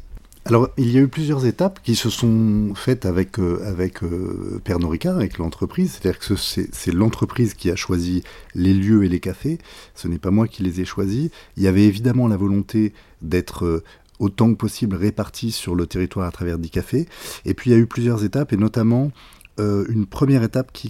Alors, 0.49 0.71
il 0.79 0.91
y 0.91 0.97
a 0.97 1.03
eu 1.03 1.09
plusieurs 1.09 1.45
étapes 1.45 1.81
qui 1.83 1.95
se 1.95 2.09
sont 2.09 2.73
faites 2.75 3.05
avec, 3.05 3.39
euh, 3.39 3.61
avec 3.67 4.03
euh, 4.03 4.63
avec 5.05 5.37
l'entreprise. 5.37 5.93
C'est-à-dire 5.93 6.19
que 6.19 6.37
c'est 6.37 6.95
l'entreprise 6.95 7.53
qui 7.53 7.71
a 7.71 7.77
choisi 7.77 8.23
les 8.55 8.73
lieux 8.73 9.05
et 9.05 9.11
les 9.11 9.21
cafés. 9.21 9.59
Ce 9.95 10.09
n'est 10.09 10.19
pas 10.19 10.31
moi 10.31 10.49
qui 10.49 10.63
les 10.63 10.81
ai 10.81 10.87
choisis. 10.87 11.29
Il 11.59 11.65
y 11.65 11.67
avait 11.67 11.85
évidemment 11.85 12.29
la 12.29 12.39
volonté 12.39 12.95
d'être 13.21 13.67
euh, 13.67 13.85
autant 14.21 14.51
que 14.51 14.57
possible 14.57 14.97
répartis 14.97 15.53
sur 15.53 15.75
le 15.75 15.87
territoire 15.87 16.27
à 16.27 16.31
travers 16.31 16.59
dix 16.59 16.71
cafés. 16.71 17.07
Et 17.45 17.53
puis, 17.53 17.71
il 17.71 17.75
y 17.75 17.77
a 17.77 17.79
eu 17.79 17.87
plusieurs 17.87 18.25
étapes, 18.25 18.55
et 18.55 18.57
notamment 18.57 19.11
euh, 19.59 19.85
une 19.89 20.07
première 20.07 20.43
étape 20.43 20.73
qui, 20.73 20.89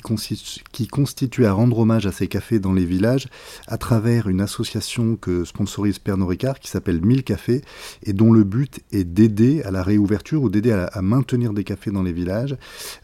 constitue 0.88 1.46
à 1.46 1.52
rendre 1.52 1.78
hommage 1.78 2.06
à 2.06 2.12
ces 2.12 2.28
cafés 2.28 2.58
dans 2.58 2.72
les 2.72 2.84
villages 2.84 3.28
à 3.66 3.78
travers 3.78 4.28
une 4.28 4.40
association 4.40 5.16
que 5.16 5.44
sponsorise 5.44 5.98
Pernod 5.98 6.28
Ricard 6.28 6.60
qui 6.60 6.68
s'appelle 6.68 7.00
1000 7.04 7.24
Cafés 7.24 7.62
et 8.04 8.12
dont 8.12 8.32
le 8.32 8.44
but 8.44 8.80
est 8.92 9.04
d'aider 9.04 9.62
à 9.62 9.70
la 9.70 9.82
réouverture 9.82 10.42
ou 10.42 10.50
d'aider 10.50 10.72
à, 10.72 11.02
maintenir 11.02 11.52
des 11.52 11.64
cafés 11.64 11.90
dans 11.90 12.02
les 12.02 12.12
villages 12.12 12.56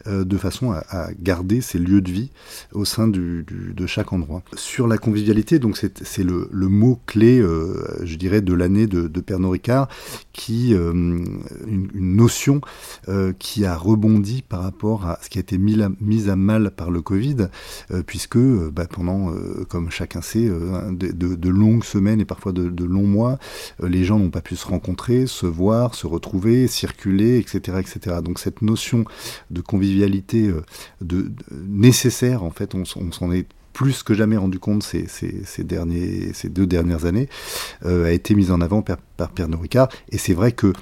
euh, 0.07 0.23
de 0.23 0.37
façon 0.37 0.71
à, 0.71 1.09
garder 1.19 1.61
ces 1.61 1.79
lieux 1.79 2.01
de 2.01 2.11
vie 2.11 2.31
au 2.73 2.85
sein 2.85 3.07
de 3.07 3.45
chaque 3.87 4.13
endroit. 4.13 4.43
Sur 4.55 4.87
la 4.87 4.97
convivialité, 4.97 5.59
donc 5.59 5.77
c'est 5.77 6.23
le, 6.23 6.47
mot 6.51 6.99
clé, 7.05 7.39
euh, 7.39 7.85
je 8.03 8.15
dirais, 8.15 8.41
de 8.41 8.53
l'année 8.53 8.87
de, 8.87 9.07
Pernod 9.19 9.51
Ricard, 9.51 9.87
qui 10.33 10.73
une, 10.73 11.41
une, 11.67 12.15
notion 12.15 12.61
qui 13.39 13.65
a 13.65 13.75
rebondi 13.75 14.43
par 14.47 14.61
rapport 14.61 15.05
à 15.05 15.19
ce 15.21 15.29
qui 15.29 15.37
a 15.37 15.41
été 15.41 15.54
mise 15.57 16.29
à, 16.29 16.35
mal 16.35 16.71
par 16.71 16.91
le 16.91 17.01
Covid, 17.01 17.47
euh, 17.91 18.03
puisque 18.05 18.37
euh, 18.37 18.71
bah, 18.73 18.85
pendant, 18.89 19.31
euh, 19.31 19.65
comme 19.67 19.91
chacun 19.91 20.21
sait, 20.21 20.47
de, 20.47 21.49
longues 21.49 21.83
semaines 21.83 22.19
et 22.19 22.25
parfois 22.25 22.51
de, 22.51 22.83
longs 22.83 23.07
mois, 23.07 23.37
les 23.81 24.03
gens 24.03 24.19
n'ont 24.19 24.29
pas 24.29 24.41
pu 24.41 24.55
se 24.55 24.67
rencontrer, 24.67 25.27
se 25.27 25.45
voir, 25.45 25.95
se 25.95 26.07
retrouver, 26.07 26.67
circuler, 26.67 27.37
etc. 27.37 27.77
etc. 27.79 28.17
Donc 28.23 28.39
cette 28.39 28.61
notion 28.61 29.05
de 29.51 29.61
convivialité 29.61 30.51
de, 31.01 31.31
nécessaire, 31.67 32.43
en 32.43 32.51
fait, 32.51 32.75
on, 32.75 32.85
s'en 32.85 33.31
est 33.31 33.47
plus 33.73 34.03
que 34.03 34.13
jamais 34.13 34.37
rendu 34.37 34.59
compte 34.59 34.83
ces, 34.83 35.07
derniers, 35.63 36.31
deux 36.45 36.67
dernières 36.67 37.05
années, 37.05 37.29
a 37.83 38.11
été 38.11 38.35
mise 38.35 38.51
en 38.51 38.61
avant 38.61 38.81
par, 38.81 38.97
par 39.17 39.29
Pernod 39.31 39.61
Ricard. 39.61 39.89
Et 40.09 40.17
c'est 40.17 40.33
vrai 40.33 40.51
que 40.51 40.73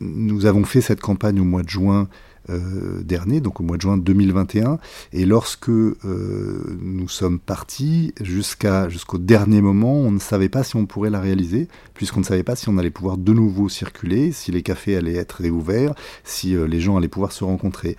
nous 0.00 0.46
avons 0.46 0.64
fait 0.64 0.80
cette 0.80 1.00
campagne 1.00 1.40
au 1.40 1.44
mois 1.44 1.62
de 1.62 1.68
juin 1.68 2.08
euh, 2.50 3.02
dernier, 3.02 3.40
donc 3.40 3.60
au 3.60 3.62
mois 3.62 3.76
de 3.76 3.82
juin 3.82 3.98
2021. 3.98 4.78
Et 5.12 5.26
lorsque 5.26 5.68
euh, 5.68 6.78
nous 6.80 7.08
sommes 7.08 7.38
partis, 7.38 8.14
jusqu'à, 8.20 8.88
jusqu'au 8.88 9.18
dernier 9.18 9.60
moment, 9.60 9.94
on 9.94 10.10
ne 10.10 10.18
savait 10.18 10.48
pas 10.48 10.62
si 10.62 10.76
on 10.76 10.86
pourrait 10.86 11.10
la 11.10 11.20
réaliser, 11.20 11.68
puisqu'on 11.94 12.20
ne 12.20 12.24
savait 12.24 12.42
pas 12.42 12.56
si 12.56 12.68
on 12.68 12.78
allait 12.78 12.90
pouvoir 12.90 13.18
de 13.18 13.32
nouveau 13.32 13.68
circuler, 13.68 14.32
si 14.32 14.52
les 14.52 14.62
cafés 14.62 14.96
allaient 14.96 15.16
être 15.16 15.42
réouverts, 15.42 15.94
si 16.24 16.54
euh, 16.54 16.66
les 16.66 16.80
gens 16.80 16.96
allaient 16.96 17.08
pouvoir 17.08 17.32
se 17.32 17.44
rencontrer. 17.44 17.96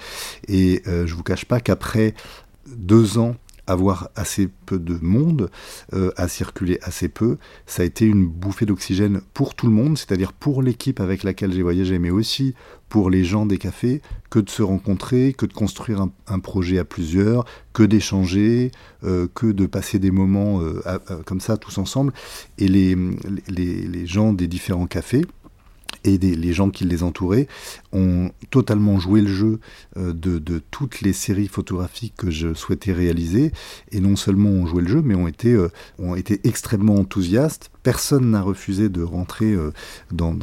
Et 0.48 0.82
je 0.86 1.14
vous 1.14 1.24
cache 1.24 1.46
pas 1.46 1.60
qu'après 1.60 2.14
deux 2.68 3.18
ans 3.18 3.36
avoir 3.70 4.10
assez 4.16 4.50
peu 4.66 4.80
de 4.80 4.98
monde, 5.02 5.50
euh, 5.94 6.12
à 6.18 6.28
circuler 6.28 6.80
assez 6.82 7.08
peu, 7.08 7.38
ça 7.66 7.84
a 7.84 7.86
été 7.86 8.06
une 8.06 8.28
bouffée 8.28 8.66
d'oxygène 8.66 9.22
pour 9.34 9.56
tout 9.56 9.68
le 9.68 9.74
monde, 9.74 9.98
c'est-à-dire 9.98 10.34
pour 10.34 10.62
l'équipe 10.62 11.00
avec 11.00 11.24
laquelle 11.24 11.54
j'ai 11.54 11.62
voyagé, 11.62 12.00
mais 12.00 12.10
aussi 12.10 12.56
pour 12.90 13.12
les 13.12 13.24
gens 13.24 13.46
des 13.46 13.60
cafés, 13.60 14.02
que 14.32 14.40
de 14.40 14.50
se 14.50 14.64
rencontrer, 14.64 15.34
que 15.38 15.46
de 15.46 15.54
construire 15.54 16.08
un, 16.28 16.40
projet 16.40 16.80
à 16.80 16.86
plusieurs, 16.86 17.46
que 17.72 17.84
d'échanger, 17.84 18.72
euh, 19.04 19.28
que 19.36 19.46
de 19.46 19.68
passer 19.68 20.00
des 20.00 20.10
moments 20.10 20.62
euh, 20.62 20.82
comme 21.26 21.40
ça 21.40 21.58
tous 21.58 21.78
ensemble. 21.78 22.12
Et 22.58 22.68
les, 22.68 22.96
les 23.48 24.08
gens 24.08 24.34
des 24.34 24.48
différents 24.48 24.88
cafés, 24.88 25.26
et 26.04 26.18
les 26.18 26.54
gens 26.54 26.70
qui 26.70 26.86
les 26.86 27.04
entouraient 27.04 27.48
ont 27.92 28.32
totalement 28.52 29.00
joué 29.00 29.22
le 29.22 29.28
jeu 29.28 29.60
euh, 29.98 30.14
de, 30.14 30.62
toutes 30.72 31.02
les 31.02 31.14
séries 31.14 31.48
photographiques 31.48 32.16
que 32.18 32.32
je 32.32 32.54
souhaitais 32.54 32.94
réaliser 32.94 33.52
et 33.92 34.00
non 34.00 34.16
seulement 34.16 34.50
ont 34.50 34.66
joué 34.66 34.82
le 34.82 34.88
jeu 34.88 35.02
mais 35.02 35.16
ont 35.16 35.28
été, 35.28 35.54
euh, 35.54 35.70
extrêmement 36.44 36.96
enthousiastes. 36.96 37.72
Personne 37.84 38.32
n'a 38.32 38.42
refusé 38.42 38.90
de 38.90 39.02
rentrer 39.02 39.54
euh, 39.54 39.72
dans, 40.12 40.36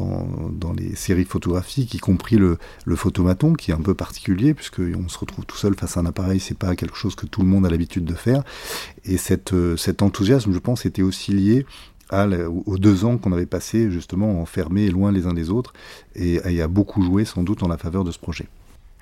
les 0.76 0.94
séries 0.94 1.24
photographiques, 1.24 1.94
y 1.94 1.98
compris 1.98 2.36
le, 2.36 2.58
photomaton 2.94 3.54
qui 3.54 3.70
est 3.70 3.74
un 3.74 3.80
peu 3.80 3.94
particulier 3.94 4.54
puisqu'on 4.54 5.08
se 5.08 5.18
retrouve 5.18 5.44
tout 5.46 5.56
seul 5.56 5.74
face 5.74 5.96
à 5.96 6.00
un 6.00 6.06
appareil, 6.06 6.40
c'est 6.40 6.58
pas 6.58 6.74
quelque 6.76 6.96
chose 6.96 7.14
que 7.14 7.26
tout 7.26 7.42
le 7.42 7.48
monde 7.48 7.66
a 7.66 7.70
l'habitude 7.70 8.04
de 8.04 8.14
faire. 8.14 8.42
Et 9.04 9.16
cet 9.16 9.52
enthousiasme, 10.02 10.52
je 10.52 10.58
pense, 10.58 10.86
était 10.86 11.02
aussi 11.02 11.32
lié 11.32 11.66
aux 12.12 12.78
deux 12.78 13.04
ans 13.04 13.18
qu'on 13.18 13.32
avait 13.32 13.46
passé 13.46 13.90
justement 13.90 14.40
enfermés 14.40 14.88
loin 14.88 15.12
les 15.12 15.26
uns 15.26 15.34
des 15.34 15.50
autres 15.50 15.72
et, 16.14 16.40
et 16.44 16.62
a 16.62 16.68
beaucoup 16.68 17.02
joué 17.02 17.24
sans 17.24 17.42
doute 17.42 17.62
en 17.62 17.68
la 17.68 17.78
faveur 17.78 18.04
de 18.04 18.12
ce 18.12 18.18
projet. 18.18 18.46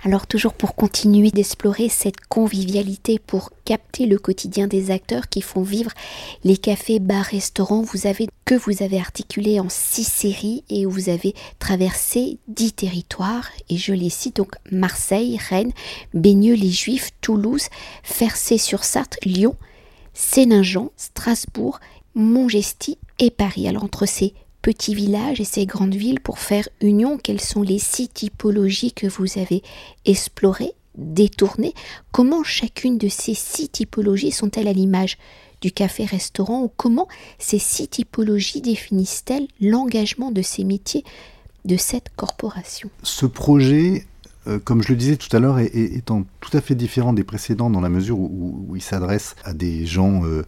Alors 0.06 0.26
toujours 0.26 0.52
pour 0.52 0.74
continuer 0.74 1.30
d'explorer 1.30 1.88
cette 1.88 2.20
convivialité, 2.28 3.18
pour 3.18 3.52
capter 3.64 4.04
le 4.04 4.18
quotidien 4.18 4.66
des 4.66 4.90
acteurs 4.90 5.30
qui 5.30 5.40
font 5.40 5.62
vivre 5.62 5.92
les 6.44 6.58
cafés, 6.58 6.98
bars, 6.98 7.24
restaurants, 7.24 7.80
vous 7.80 8.06
avez 8.06 8.28
que 8.44 8.54
vous 8.54 8.82
avez 8.82 9.00
articulé 9.00 9.60
en 9.60 9.70
six 9.70 10.04
séries 10.04 10.62
et 10.68 10.84
vous 10.84 11.08
avez 11.08 11.34
traversé 11.58 12.36
dix 12.48 12.74
territoires 12.74 13.48
et 13.70 13.78
je 13.78 13.94
les 13.94 14.10
cite 14.10 14.36
donc 14.36 14.52
Marseille, 14.70 15.38
Rennes, 15.48 15.72
Baigneux, 16.12 16.54
les 16.54 16.70
Juifs, 16.70 17.12
Toulouse, 17.22 17.68
Fercé-sur-Sarthe, 18.02 19.16
Lyon, 19.24 19.56
Séningen, 20.12 20.90
Strasbourg, 20.98 21.80
Montgesty 22.14 22.98
et 23.18 23.30
Paris. 23.30 23.68
Alors 23.68 23.84
entre 23.84 24.06
ces 24.06 24.34
petits 24.62 24.94
villages 24.94 25.40
et 25.40 25.44
ces 25.44 25.66
grandes 25.66 25.94
villes 25.94 26.20
pour 26.20 26.38
faire 26.38 26.68
union, 26.80 27.18
quelles 27.18 27.40
sont 27.40 27.62
les 27.62 27.78
six 27.78 28.08
typologies 28.08 28.92
que 28.92 29.06
vous 29.06 29.38
avez 29.38 29.62
explorées, 30.04 30.72
détournées? 30.96 31.74
Comment 32.12 32.42
chacune 32.42 32.98
de 32.98 33.08
ces 33.08 33.34
six 33.34 33.68
typologies 33.68 34.30
sont-elles 34.30 34.68
à 34.68 34.72
l'image 34.72 35.18
du 35.60 35.70
café-restaurant? 35.70 36.62
Ou 36.62 36.70
comment 36.76 37.08
ces 37.38 37.58
six 37.58 37.88
typologies 37.88 38.60
définissent-elles 38.60 39.48
l'engagement 39.60 40.30
de 40.30 40.42
ces 40.42 40.64
métiers 40.64 41.04
de 41.64 41.76
cette 41.76 42.08
corporation? 42.16 42.90
Ce 43.02 43.26
projet 43.26 44.06
euh, 44.46 44.58
comme 44.62 44.82
je 44.82 44.88
le 44.88 44.96
disais 44.96 45.16
tout 45.16 45.34
à 45.34 45.40
l'heure, 45.40 45.58
étant 45.58 46.24
tout 46.40 46.56
à 46.56 46.60
fait 46.60 46.74
différent 46.74 47.12
des 47.12 47.24
précédents 47.24 47.70
dans 47.70 47.80
la 47.80 47.88
mesure 47.88 48.18
où, 48.18 48.72
il 48.74 48.82
s'adresse 48.82 49.36
à 49.44 49.54
des 49.54 49.86
gens 49.86 50.24
euh, 50.24 50.42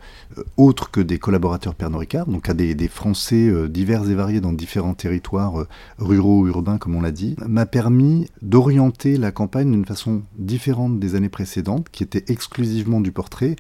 autres 0.57 0.91
que 0.91 1.01
des 1.01 1.19
collaborateurs 1.19 1.75
Pernod 1.75 2.01
Ricard, 2.01 2.27
donc 2.27 2.49
à 2.49 2.55
des, 2.55 2.77
Français 2.89 3.51
divers 3.69 4.09
et 4.09 4.15
variés 4.15 4.41
dans 4.41 4.53
différents 4.53 4.95
territoires 4.95 5.67
ruraux 5.99 6.41
ou 6.41 6.49
urbains, 6.49 6.79
comme 6.79 6.95
on 6.95 7.01
l'a 7.01 7.11
dit, 7.11 7.37
m'a 7.47 7.67
permis 7.67 8.29
d'orienter 8.43 9.17
la 9.17 9.33
campagne 9.33 9.71
d'une 9.71 9.85
façon 9.85 10.23
différente 10.39 11.01
des 11.01 11.15
années 11.15 11.29
précédentes, 11.29 11.89
qui 11.91 12.03
était 12.03 12.25
exclusivement 12.29 13.01
du 13.01 13.13
portrait, 13.13 13.57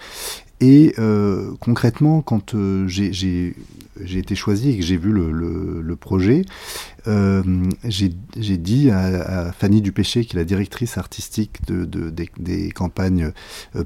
et 0.60 0.94
euh, 0.98 1.52
concrètement, 1.60 2.22
quand 2.22 2.54
euh, 2.54 2.88
j'ai 2.88 3.54
été 4.14 4.34
choisi 4.34 4.70
et 4.70 4.78
que 4.78 4.82
j'ai 4.82 4.96
vu 4.96 5.12
le, 5.12 5.96
projet, 5.96 6.46
euh, 7.06 7.42
j'ai 7.84 8.08
dit 8.56 8.90
à, 8.90 9.52
Fanny 9.52 9.82
Dupéché, 9.82 10.24
qui 10.24 10.36
est 10.36 10.38
la 10.38 10.44
directrice 10.44 10.96
artistique 10.96 11.66
de, 11.66 11.84
de, 11.84 12.10
des, 12.38 12.70
campagnes 12.70 13.32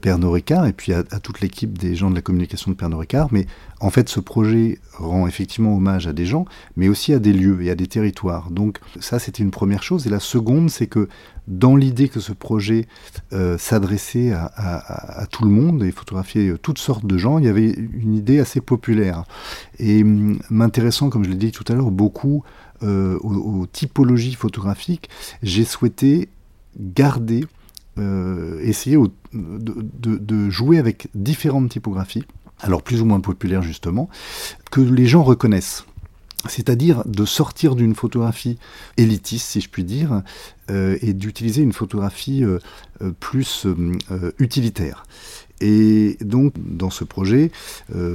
Pernod 0.01 0.33
Ricard, 0.33 0.67
et 0.67 0.73
puis 0.73 0.93
à, 0.93 1.03
à 1.11 1.19
toute 1.19 1.41
l'équipe 1.41 1.77
des 1.77 1.97
gens 1.97 2.11
de 2.11 2.15
la 2.15 2.23
communication 2.23 2.71
de 2.71 2.77
Pernod 2.77 3.01
Ricard, 3.01 3.29
mais 3.33 3.47
en 3.81 3.91
fait, 3.91 4.09
ce 4.09 4.21
projet 4.21 4.79
rend 4.93 5.27
effectivement 5.27 5.75
hommage 5.75 6.07
à 6.07 6.13
des 6.13 6.27
gens, 6.27 6.45
mais 6.77 6.89
aussi 6.89 7.13
à 7.15 7.19
des 7.19 7.33
lieux 7.33 7.63
et 7.63 7.71
à 7.71 7.75
des 7.75 7.87
territoires. 7.87 8.51
Donc 8.51 8.79
ça, 9.01 9.19
c'était 9.19 9.43
une 9.43 9.51
première 9.51 9.83
chose. 9.83 10.07
Et 10.07 10.11
la 10.11 10.21
seconde, 10.21 10.71
c'est 10.71 10.87
que 10.87 11.09
dans 11.49 11.77
l'idée 11.77 12.09
que 12.09 12.21
ce 12.21 12.33
projet 12.33 12.87
euh, 13.33 13.59
s'adressait 13.59 14.33
à, 14.33 15.27
tout 15.31 15.45
le 15.45 15.51
monde 15.51 15.83
et 15.83 15.91
photographiait 15.91 16.55
toutes 16.63 16.79
sortes 16.79 17.07
de 17.07 17.19
gens, 17.19 17.39
il 17.39 17.45
y 17.45 17.49
avait 17.49 17.71
une 17.71 18.15
idée 18.15 18.39
assez 18.41 18.61
populaire. 18.61 19.25
Et 19.79 20.03
hum, 20.03 20.39
m'intéressant, 20.51 21.11
comme 21.11 21.25
je 21.25 21.31
l'ai 21.31 21.37
dit 21.37 21.53
tout 21.53 21.65
à 21.69 21.75
l'heure, 21.75 21.91
beaucoup 21.91 22.43
euh, 22.83 23.19
aux, 23.19 23.67
typologies 23.67 24.35
photographiques, 24.35 25.09
j'ai 25.43 25.65
souhaité 25.65 26.29
garder, 26.79 27.45
euh, 27.99 28.61
essayer 28.63 28.97
de 29.33 30.51
jouer 30.51 30.79
avec 30.79 31.09
différentes 31.15 31.71
typographies 31.71 32.25
alors 32.63 32.83
plus 32.83 33.01
ou 33.01 33.05
moins 33.05 33.21
populaires 33.21 33.63
justement, 33.63 34.09
que 34.71 34.81
les 34.81 35.07
gens 35.07 35.23
reconnaissent 35.23 35.85
c'est-à-dire 36.49 37.03
de 37.07 37.25
sortir 37.25 37.75
d'une 37.75 37.95
photographie 37.95 38.59
élitiste, 38.97 39.49
si 39.49 39.61
je 39.61 39.69
puis 39.69 39.85
dire, 39.85 40.23
euh, 40.71 40.97
et 41.03 41.13
d'utiliser 41.13 41.63
une 41.63 41.73
photographie 41.73 42.45
euh, 42.45 42.59
euh, 43.03 43.13
plus 43.19 43.67
utilitaire. 44.39 45.05
Et 45.61 46.17
donc, 46.23 46.55
dans 46.57 46.89
ce 46.89 47.05
projet, 47.05 47.51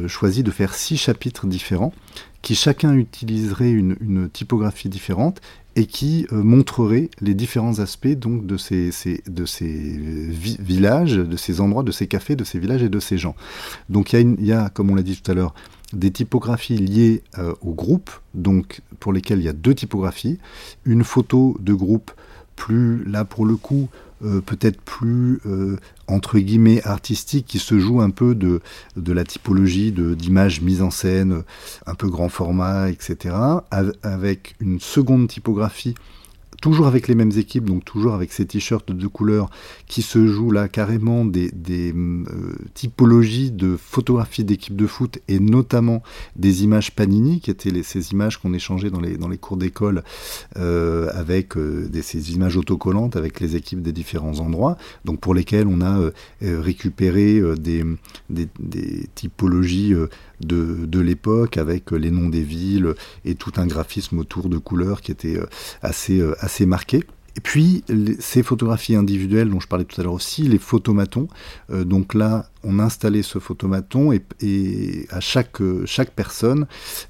choisi 0.07 0.41
de 0.41 0.49
faire 0.49 0.73
six 0.73 0.97
chapitres 0.97 1.45
différents, 1.45 1.93
qui 2.41 2.55
chacun 2.55 2.93
utiliserait 2.93 3.69
une, 3.69 4.29
typographie 4.33 4.89
différente 4.89 5.41
et 5.75 5.85
qui 5.85 6.25
montrerait 6.31 7.09
les 7.21 7.33
différents 7.33 7.79
aspects 7.79 8.07
donc 8.07 8.45
de 8.45 8.57
ces, 8.57 8.91
de 9.27 9.45
ces 9.45 9.67
villages, 9.69 11.15
de 11.17 11.37
ces 11.37 11.59
endroits, 11.59 11.83
de 11.83 11.91
ces 11.91 12.07
cafés, 12.07 12.35
de 12.35 12.43
ces 12.43 12.59
villages 12.59 12.83
et 12.83 12.89
de 12.89 12.99
ces 12.99 13.17
gens. 13.17 13.35
Donc 13.89 14.13
il 14.13 14.45
y, 14.45 14.53
a, 14.53 14.69
comme 14.69 14.89
on 14.89 14.95
l'a 14.95 15.03
dit 15.03 15.19
tout 15.19 15.29
à 15.29 15.33
l'heure, 15.33 15.53
des 15.93 16.11
typographies 16.11 16.77
liées 16.77 17.23
euh, 17.37 17.53
au 17.61 17.73
groupe, 17.73 18.09
donc 18.33 18.81
pour 18.99 19.13
lesquelles 19.13 19.39
il 19.39 19.45
y 19.45 19.49
a 19.49 19.53
deux 19.53 19.75
typographies, 19.75 20.39
une 20.85 21.03
photo 21.03 21.57
de 21.59 21.73
groupe 21.73 22.11
plus, 22.55 23.03
là 23.05 23.25
pour 23.25 23.45
le 23.45 23.55
coup, 23.55 23.89
euh, 24.23 24.41
peut-être 24.41 24.81
plus 24.81 25.41
euh, 25.45 25.77
entre 26.07 26.39
guillemets 26.39 26.81
artistique 26.85 27.45
qui 27.45 27.59
se 27.59 27.79
joue 27.79 28.01
un 28.01 28.09
peu 28.09 28.35
de, 28.35 28.61
de 28.95 29.13
la 29.13 29.23
typologie 29.23 29.91
d'images 29.91 30.61
mises 30.61 30.81
en 30.81 30.91
scène, 30.91 31.43
un 31.85 31.95
peu 31.95 32.09
grand 32.09 32.29
format, 32.29 32.89
etc., 32.89 33.35
avec 34.03 34.55
une 34.59 34.79
seconde 34.79 35.27
typographie 35.27 35.95
toujours 36.61 36.87
avec 36.87 37.07
les 37.07 37.15
mêmes 37.15 37.31
équipes, 37.37 37.65
donc 37.65 37.85
toujours 37.85 38.13
avec 38.13 38.31
ces 38.31 38.45
t-shirts 38.45 38.91
de 38.91 39.07
couleurs 39.07 39.49
qui 39.87 40.01
se 40.01 40.27
jouent 40.27 40.51
là 40.51 40.67
carrément 40.67 41.25
des, 41.25 41.51
euh, 41.69 42.23
typologies 42.73 43.51
de 43.51 43.77
photographies 43.77 44.43
d'équipes 44.43 44.75
de 44.75 44.87
foot 44.87 45.19
et 45.27 45.39
notamment 45.39 46.03
des 46.35 46.63
images 46.63 46.91
Panini, 46.91 47.39
qui 47.39 47.51
étaient 47.51 47.83
ces 47.83 48.11
images 48.11 48.37
qu'on 48.37 48.53
échangeait 48.53 48.89
dans 48.89 48.99
les, 48.99 49.17
dans 49.17 49.27
les 49.27 49.37
cours 49.37 49.57
d'école 49.57 50.03
euh, 50.57 51.09
avec 51.13 51.57
euh, 51.57 51.89
ces 52.01 52.33
images 52.33 52.57
autocollantes 52.57 53.15
avec 53.15 53.39
les 53.39 53.55
équipes 53.55 53.81
des 53.81 53.93
différents 53.93 54.39
endroits, 54.39 54.77
donc 55.05 55.19
pour 55.19 55.33
lesquelles 55.33 55.67
on 55.67 55.81
a 55.81 56.11
récupéré 56.41 57.41
des, 57.57 57.83
des, 58.29 59.07
typologies 59.15 59.93
de, 60.41 60.85
de 60.85 60.99
l'époque 60.99 61.57
avec 61.57 61.91
les 61.91 62.11
noms 62.11 62.29
des 62.29 62.43
villes 62.43 62.93
et 63.23 63.35
tout 63.35 63.53
un 63.57 63.67
graphisme 63.67 64.19
autour 64.19 64.49
de 64.49 64.57
couleurs 64.57 65.01
qui 65.01 65.11
était 65.11 65.39
assez 65.81 66.21
assez 66.39 66.65
marqué. 66.65 67.03
Et 67.37 67.41
puis, 67.41 67.83
ces 68.19 68.43
photographies 68.43 68.95
individuelles 68.95 69.49
dont 69.49 69.59
je 69.59 69.67
parlais 69.67 69.83
tout 69.83 69.99
à 69.99 70.03
l'heure 70.03 70.13
aussi, 70.13 70.43
les 70.43 70.57
photomatons. 70.57 71.27
Euh, 71.69 71.83
donc 71.83 72.13
là, 72.13 72.49
on 72.63 72.79
installait 72.79 73.23
ce 73.23 73.39
photomaton 73.39 74.13
et, 74.13 74.23
et 74.41 75.05
à 75.09 75.19
chaque, 75.19 75.57
chaque 75.85 76.11
personne 76.11 76.65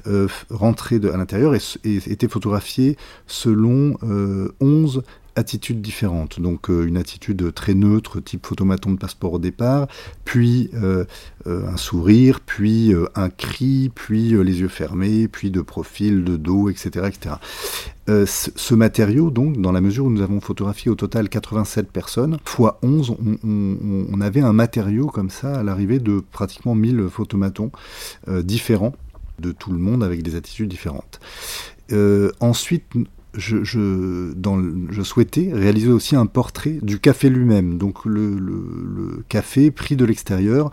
euh, 0.07 0.27
rentrait 0.49 0.97
de, 0.97 1.09
à 1.09 1.17
l'intérieur 1.17 1.53
et, 1.53 1.59
était 1.83 2.27
photographiée 2.27 2.97
selon 3.27 3.97
euh, 4.03 4.51
11 4.59 5.03
attitudes 5.35 5.81
différentes. 5.81 6.39
Donc 6.39 6.69
euh, 6.69 6.85
une 6.85 6.97
attitude 6.97 7.53
très 7.53 7.73
neutre, 7.73 8.19
type 8.19 8.45
photomaton 8.45 8.91
de 8.91 8.97
passeport 8.97 9.33
au 9.33 9.39
départ, 9.39 9.87
puis 10.23 10.69
euh, 10.73 11.05
euh, 11.47 11.67
un 11.67 11.77
sourire, 11.77 12.39
puis 12.39 12.93
un 13.15 13.29
cri, 13.29 13.91
puis 13.93 14.29
les 14.43 14.61
yeux 14.61 14.67
fermés, 14.67 15.27
puis 15.27 15.51
de 15.51 15.61
profil, 15.61 16.23
de 16.23 16.37
dos, 16.37 16.69
etc. 16.69 17.07
etc. 17.07 17.35
ce 18.25 18.73
matériau, 18.73 19.29
donc, 19.29 19.59
dans 19.59 19.71
la 19.71 19.81
mesure 19.81 20.05
où 20.05 20.09
nous 20.09 20.21
avons 20.21 20.39
photographié 20.39 20.91
au 20.91 20.95
total 20.95 21.29
87 21.29 21.91
personnes, 21.91 22.37
fois 22.45 22.79
11, 22.81 23.15
on, 23.43 24.21
avait 24.21 24.41
un 24.41 24.53
matériau 24.53 25.07
comme 25.07 25.29
ça 25.29 25.59
à 25.59 25.63
l'arrivée 25.63 25.99
de 25.99 26.23
pratiquement 26.31 26.75
1000 26.75 27.07
photomatons 27.09 27.71
différents 28.27 28.93
de 29.39 29.51
tout 29.51 29.71
le 29.71 29.79
monde 29.79 30.03
avec 30.03 30.23
des 30.23 30.35
attitudes 30.35 30.69
différentes. 30.69 31.19
Ensuite, 32.39 32.85
je, 33.37 35.01
souhaitais 35.03 35.51
réaliser 35.53 35.91
aussi 35.91 36.15
un 36.15 36.25
portrait 36.25 36.79
du 36.81 36.99
café 36.99 37.29
lui-même. 37.29 37.77
Donc 37.77 38.05
le, 38.05 39.23
café 39.29 39.71
pris 39.71 39.95
de 39.95 40.05
l'extérieur, 40.05 40.71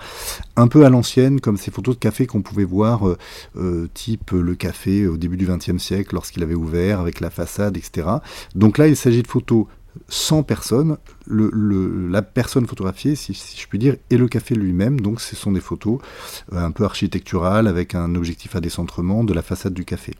un 0.56 0.68
peu 0.68 0.84
à 0.84 0.90
l'ancienne, 0.90 1.40
comme 1.40 1.56
ces 1.56 1.70
photos 1.70 1.96
de 1.96 2.00
café 2.00 2.26
qu'on 2.26 2.42
pouvait 2.42 2.64
voir, 2.64 3.08
euh, 3.08 3.18
euh, 3.56 3.88
type 3.94 4.32
le 4.32 4.54
café 4.54 5.06
au 5.06 5.16
début 5.16 5.36
du 5.36 5.46
XXe 5.46 5.78
siècle, 5.78 6.14
lorsqu'il 6.14 6.42
avait 6.42 6.54
ouvert, 6.54 7.00
avec 7.00 7.20
la 7.20 7.30
façade, 7.30 7.76
etc. 7.76 8.08
Donc 8.54 8.78
là, 8.78 8.88
il 8.88 8.96
s'agit 8.96 9.22
de 9.22 9.28
photos 9.28 9.66
sans 10.08 10.42
personne, 10.42 10.96
la 11.26 12.22
personne 12.22 12.66
photographiée, 12.66 13.14
si, 13.14 13.34
je 13.34 13.66
puis 13.66 13.78
dire, 13.78 13.96
et 14.10 14.16
le 14.16 14.28
café 14.28 14.54
lui-même. 14.54 15.00
Donc 15.00 15.20
ce 15.20 15.36
sont 15.36 15.52
des 15.52 15.60
photos 15.60 15.98
euh, 16.52 16.64
un 16.64 16.70
peu 16.70 16.84
architecturales 16.84 17.66
avec 17.66 17.94
un 17.94 18.14
objectif 18.14 18.56
à 18.56 18.60
décentrement 18.60 19.24
de 19.24 19.34
la 19.34 19.42
façade 19.42 19.74
du 19.74 19.84
café. 19.84 20.14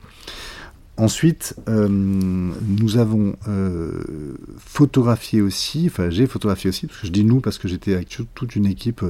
Ensuite, 1.03 1.57
euh, 1.69 1.89
nous 1.91 2.97
avons 2.97 3.35
euh, 3.49 4.05
photographié 4.57 5.43
aussi, 5.43 5.87
enfin 5.87 6.11
j'ai 6.11 6.29
photographié 6.29 6.69
aussi, 6.69 6.87
parce 6.87 7.01
que 7.01 7.09
je 7.09 7.13
dis 7.13 7.25
nous 7.25 7.41
parce 7.41 7.59
que 7.59 7.67
j'étais 7.67 7.95
avec 7.95 8.17
toute 8.37 8.55
une 8.55 8.67
équipe 8.67 9.03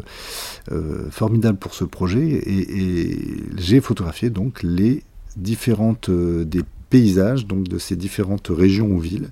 euh, 0.73 1.11
formidable 1.11 1.59
pour 1.59 1.75
ce 1.75 1.85
projet, 1.85 2.41
et, 2.47 3.45
j'ai 3.59 3.83
photographié 3.83 4.31
donc 4.31 4.63
les 4.63 5.03
différentes 5.37 6.09
des 6.11 6.63
paysages, 6.89 7.47
donc 7.47 7.69
de 7.69 7.77
ces 7.77 7.95
différentes 7.95 8.49
régions 8.49 8.87
ou 8.87 8.99
villes, 8.99 9.29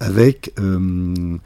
avec 0.00 0.52
une, 0.58 1.38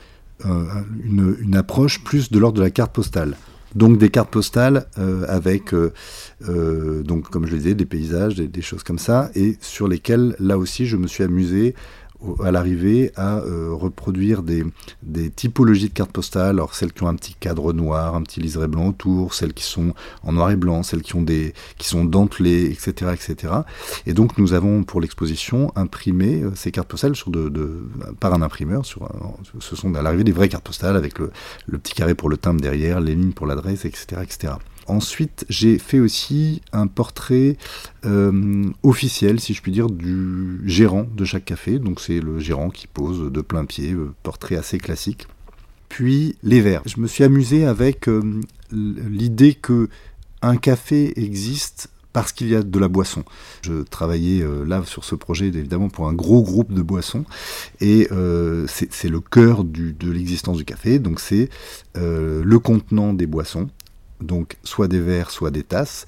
une, 0.46 1.56
approche 1.56 2.02
plus 2.02 2.30
de 2.30 2.38
l'ordre 2.38 2.56
de 2.56 2.62
la 2.62 2.70
carte 2.70 2.94
postale. 2.94 3.36
Donc 3.74 3.98
des 3.98 4.08
cartes 4.08 4.30
postales 4.30 4.86
euh, 4.98 5.24
avec, 5.28 5.74
euh, 5.74 5.92
euh, 6.48 7.02
donc 7.02 7.28
comme 7.28 7.46
je 7.46 7.52
le 7.52 7.58
disais, 7.58 7.74
des 7.74 7.84
paysages, 7.84 8.36
des, 8.36 8.62
choses 8.62 8.82
comme 8.82 8.98
ça, 8.98 9.30
et 9.34 9.56
sur 9.60 9.88
lesquels 9.88 10.34
là 10.38 10.56
aussi 10.58 10.86
je 10.86 10.96
me 10.96 11.06
suis 11.06 11.24
amusé 11.24 11.74
à 12.44 12.50
l'arrivée 12.50 13.12
à 13.16 13.38
euh, 13.38 13.70
reproduire 13.72 14.42
des, 14.42 14.64
des, 15.02 15.30
typologies 15.30 15.88
de 15.88 15.94
cartes 15.94 16.10
postales, 16.10 16.56
alors 16.56 16.74
celles 16.74 16.92
qui 16.92 17.02
ont 17.04 17.08
un 17.08 17.14
petit 17.14 17.34
cadre 17.34 17.72
noir, 17.72 18.14
un 18.14 18.22
petit 18.22 18.40
liseré 18.40 18.66
blanc 18.66 18.88
autour, 18.88 19.34
celles 19.34 19.54
qui 19.54 19.64
sont 19.64 19.94
en 20.24 20.32
noir 20.32 20.50
et 20.50 20.56
blanc, 20.56 20.82
celles 20.82 21.02
qui 21.02 21.14
ont 21.14 21.22
des 21.22 21.54
qui 21.76 21.88
sont 21.88 22.04
dentelées, 22.04 22.66
etc., 22.66 23.12
etc. 23.14 23.54
Et 24.06 24.14
donc 24.14 24.36
nous 24.38 24.52
avons 24.52 24.82
pour 24.82 25.00
l'exposition 25.00 25.72
imprimé 25.76 26.42
euh, 26.42 26.52
ces 26.54 26.72
cartes 26.72 26.88
postales 26.88 27.14
sur 27.14 27.30
de, 27.30 27.48
de, 27.48 27.88
par 28.18 28.34
un 28.34 28.42
imprimeur. 28.42 28.84
Sur, 28.84 29.08
ce 29.60 29.76
sont 29.76 29.94
à 29.94 30.02
l'arrivée 30.02 30.24
des 30.24 30.32
vraies 30.32 30.48
cartes 30.48 30.64
postales 30.64 30.96
avec 30.96 31.18
le, 31.18 31.30
le 31.66 31.78
petit 31.78 31.94
carré 31.94 32.14
pour 32.14 32.28
le 32.28 32.36
timbre 32.36 32.60
derrière, 32.60 33.00
les 33.00 33.14
lignes 33.14 33.32
pour 33.32 33.46
l'adresse, 33.46 33.84
etc., 33.84 34.22
etc. 34.22 34.54
Ensuite, 34.88 35.44
j'ai 35.50 35.78
fait 35.78 36.00
aussi 36.00 36.62
un 36.72 36.86
portrait 36.86 37.58
euh, 38.06 38.64
officiel, 38.82 39.38
si 39.38 39.52
je 39.52 39.60
puis 39.60 39.70
dire, 39.70 39.90
du 39.90 40.62
gérant 40.64 41.06
de 41.14 41.24
chaque 41.26 41.44
café. 41.44 41.78
Donc 41.78 42.00
c'est 42.00 42.20
le 42.20 42.38
gérant 42.38 42.70
qui 42.70 42.86
pose 42.86 43.30
de 43.30 43.40
plein 43.42 43.66
pied, 43.66 43.92
euh, 43.92 44.14
portrait 44.22 44.56
assez 44.56 44.78
classique. 44.78 45.26
Puis 45.90 46.36
les 46.42 46.62
verres. 46.62 46.82
Je 46.86 47.00
me 47.00 47.06
suis 47.06 47.22
amusé 47.22 47.66
avec 47.66 48.08
euh, 48.08 48.40
l'idée 48.72 49.52
que 49.52 49.90
un 50.40 50.56
café 50.56 51.20
existe 51.22 51.90
parce 52.14 52.32
qu'il 52.32 52.48
y 52.48 52.54
a 52.54 52.62
de 52.62 52.78
la 52.78 52.88
boisson. 52.88 53.24
Je 53.60 53.82
travaillais 53.82 54.44
là 54.66 54.82
sur 54.84 55.04
ce 55.04 55.14
projet 55.14 55.46
évidemment 55.46 55.88
pour 55.88 56.08
un 56.08 56.14
gros 56.14 56.42
groupe 56.42 56.72
de 56.72 56.82
boissons 56.82 57.24
et 57.80 58.08
c'est 58.66 59.08
le 59.08 59.20
cœur 59.20 59.64
de 59.64 60.10
l'existence 60.10 60.56
du 60.56 60.64
café. 60.64 60.98
Donc 60.98 61.20
c'est 61.20 61.48
le 61.94 62.58
contenant 62.58 63.12
des 63.12 63.26
boissons 63.26 63.68
donc 64.20 64.56
soit 64.64 64.88
des 64.88 65.00
verres, 65.00 65.30
soit 65.30 65.50
des 65.50 65.62
tasses, 65.62 66.06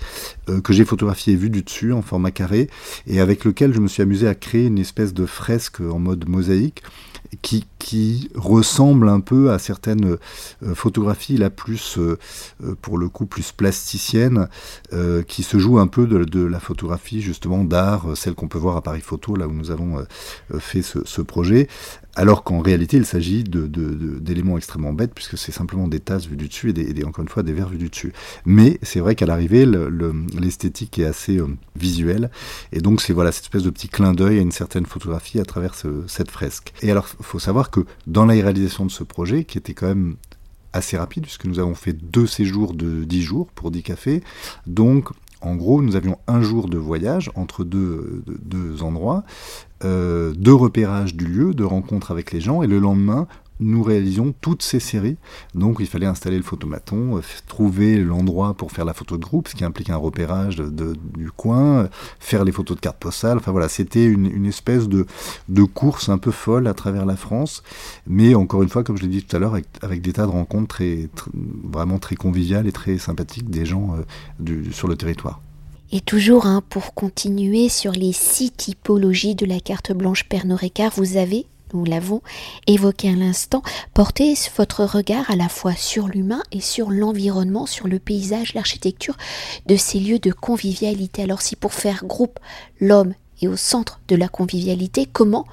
que 0.64 0.73
j'ai 0.73 0.85
photographié 0.85 1.37
vu 1.37 1.51
du 1.51 1.62
dessus 1.62 1.92
en 1.92 2.03
format 2.03 2.31
carré, 2.31 2.68
et 3.07 3.20
avec 3.20 3.44
lequel 3.44 3.73
je 3.73 3.81
me 3.81 3.88
suis 3.88 4.03
amusé 4.03 4.27
à 4.27 4.35
créer 4.35 4.66
une 4.66 4.79
espèce 4.79 5.14
de 5.14 5.27
fresque 5.27 5.81
en 5.81 5.99
mode 5.99 6.29
mosaïque, 6.29 6.83
qui, 7.42 7.66
qui 7.78 8.28
ressemble 8.34 9.08
un 9.08 9.20
peu 9.20 9.52
à 9.52 9.58
certaines 9.58 10.16
euh, 10.62 10.74
photographies 10.74 11.36
là 11.36 11.50
plus 11.50 11.98
euh, 11.98 12.18
euh, 12.64 12.74
pour 12.80 12.98
le 12.98 13.08
coup 13.08 13.26
plus 13.26 13.52
plasticiennes 13.52 14.48
qui 15.26 15.42
se 15.42 15.58
jouent 15.58 15.78
un 15.78 15.86
peu 15.86 16.06
de, 16.06 16.40
la 16.40 16.60
photographie 16.60 17.20
justement 17.20 17.64
d'art 17.64 18.16
celle 18.16 18.34
qu'on 18.34 18.48
peut 18.48 18.58
voir 18.58 18.76
à 18.76 18.82
Paris 18.82 19.00
Photo 19.00 19.36
là 19.36 19.46
où 19.46 19.52
nous 19.52 19.70
avons 19.70 20.04
fait 20.58 20.82
ce, 20.82 20.98
ce 21.04 21.22
projet 21.22 21.68
alors 22.16 22.42
qu'en 22.42 22.60
réalité, 22.60 22.96
il 22.96 23.06
s'agit 23.06 23.44
d'éléments 23.44 24.56
extrêmement 24.56 24.92
bêtes, 24.92 25.12
puisque 25.14 25.38
c'est 25.38 25.52
simplement 25.52 25.86
des 25.86 26.00
tasses 26.00 26.26
vues 26.26 26.36
du 26.36 26.48
dessus 26.48 26.70
et, 26.70 26.72
des, 26.72 27.04
encore 27.04 27.22
une 27.22 27.28
fois 27.28 27.42
des 27.42 27.52
verres 27.52 27.68
vus 27.68 27.78
du 27.78 27.88
dessus. 27.88 28.12
Mais 28.44 28.78
c'est 28.82 29.00
vrai 29.00 29.14
qu'à 29.14 29.26
l'arrivée, 29.26 29.66
l'esthétique 30.38 30.98
est 30.98 31.04
assez 31.04 31.38
euh, 31.38 31.46
visuelle, 31.76 32.30
et 32.72 32.80
donc 32.80 33.00
c'est 33.00 33.12
voilà 33.12 33.32
cette 33.32 33.44
espèce 33.44 33.62
de 33.62 33.70
petit 33.70 33.88
clin 33.88 34.12
d'œil 34.12 34.38
à 34.38 34.42
une 34.42 34.52
certaine 34.52 34.86
photographie 34.86 35.38
à 35.38 35.44
travers 35.44 35.74
cette 36.06 36.30
fresque. 36.30 36.72
Et 36.82 36.90
alors, 36.90 37.08
faut 37.20 37.38
savoir 37.38 37.70
que 37.70 37.80
dans 38.06 38.24
la 38.24 38.35
réalisation 38.35 38.87
de 38.87 38.90
ce 38.90 39.04
projet, 39.04 39.44
qui 39.44 39.59
était 39.59 39.74
quand 39.74 39.88
même 39.88 40.16
assez 40.72 40.96
rapide, 40.96 41.24
puisque 41.24 41.46
nous 41.46 41.59
avons 41.59 41.74
fait 41.74 41.92
deux 41.92 42.26
séjours 42.26 42.74
de 42.74 43.04
10 43.04 43.22
jours 43.22 43.48
pour 43.48 43.70
10 43.70 43.83
cafés, 43.83 44.22
donc 44.66 45.11
en 45.40 45.56
gros, 45.56 45.80
nous 45.80 45.96
avions 45.96 46.18
un 46.26 46.42
jour 46.42 46.68
de 46.68 46.76
voyage 46.76 47.30
entre 47.35 47.64
deux, 47.64 48.22
deux 48.26 48.83
endroits, 48.83 49.24
euh, 49.85 50.35
de 50.37 50.50
repérage 50.50 51.14
du 51.14 51.24
lieu, 51.24 51.54
de 51.54 51.64
rencontre 51.64 52.11
avec 52.11 52.30
les 52.33 52.40
gens, 52.40 52.62
et 52.62 52.66
le 52.66 52.78
lendemain, 52.78 53.26
nous 53.61 53.83
réalisions 53.83 54.35
toutes 54.40 54.62
ces 54.62 54.81
séries. 54.81 55.16
Donc 55.55 55.77
il 55.81 55.87
fallait 55.87 56.07
installer 56.07 56.37
le 56.37 56.42
photomaton, 56.42 57.18
euh, 57.18 57.20
trouver 57.46 57.99
l'endroit 57.99 58.55
pour 58.55 58.73
faire 58.73 58.85
la 58.85 58.94
photo 58.94 59.16
de 59.16 59.25
groupe, 59.25 59.49
ce 59.49 59.55
qui 59.55 59.64
implique 59.64 59.90
un 59.90 59.96
repérage 59.96 60.57
de, 60.57 60.96
du 61.16 61.31
coin, 61.31 61.88
faire 62.18 62.44
les 62.44 62.53
photos 62.53 62.77
de 62.77 62.81
cartes 62.81 62.99
postales. 62.99 63.38
Enfin 63.38 63.53
voilà, 63.53 63.68
c'était 63.68 64.07
une, 64.07 64.46
espèce 64.46 64.88
de, 64.88 65.07
course 65.75 66.09
un 66.09 66.18
peu 66.18 66.31
folle 66.31 66.66
à 66.66 66.75
travers 66.75 67.07
la 67.07 67.16
France. 67.16 67.62
Mais 68.07 68.35
encore 68.35 68.62
une 68.62 68.68
fois, 68.68 68.83
comme 68.83 68.96
je 68.96 69.03
l'ai 69.03 69.09
dit 69.09 69.23
tout 69.23 69.37
à 69.37 69.38
l'heure, 69.38 69.57
avec, 69.83 70.03
des 70.03 70.12
tas 70.12 70.27
de 70.27 70.31
rencontres 70.31 70.68
très, 70.68 71.09
vraiment 71.64 71.99
très 71.99 72.16
conviviales 72.16 72.66
et 72.66 72.73
très 72.73 72.99
sympathiques 72.99 73.51
des 73.51 73.66
gens 73.66 73.96
euh, 74.49 74.62
sur 74.73 74.88
le 74.88 74.96
territoire. 74.96 75.40
Et 75.92 76.01
toujours 76.01 76.46
hein, 76.46 76.62
pour 76.68 76.94
continuer 76.94 77.68
sur 77.68 77.92
les 77.92 78.12
six 78.12 78.53
typologies 78.53 79.35
de 79.35 79.44
la 79.44 79.59
carte 79.59 79.92
blanche 79.92 80.25
Pernod 80.29 80.59
Ricard, 80.59 80.92
vous 80.96 81.16
avez 81.16 81.46
nous 81.74 81.85
l'avons 81.85 82.22
évoqué 82.66 83.09
à 83.09 83.16
l'instant, 83.16 83.62
portez 83.94 84.35
votre 84.56 84.85
regard 84.85 85.30
à 85.30 85.37
la 85.37 85.48
fois 85.48 85.74
sur 85.74 86.09
l'humain 86.09 86.42
et 86.52 86.61
sur 86.61 86.90
l'environnement, 86.90 87.66
sur 87.66 87.88
le 87.88 87.98
paysage, 87.98 88.54
l'architecture 88.54 89.16
de 89.66 89.76
ces 89.76 90.00
lieux 90.00 90.18
de 90.18 90.33
convivialité. 90.33 91.22
Alors 91.22 91.42
si 91.42 91.56
pour 91.56 91.72
faire 91.72 92.04
groupe, 92.04 92.38
l'homme 92.80 93.14
est 93.42 93.48
au 93.48 93.56
centre 93.56 94.00
de 94.09 94.16
la 94.16 94.28
convivialité, 94.28 95.06
comment 95.11 95.46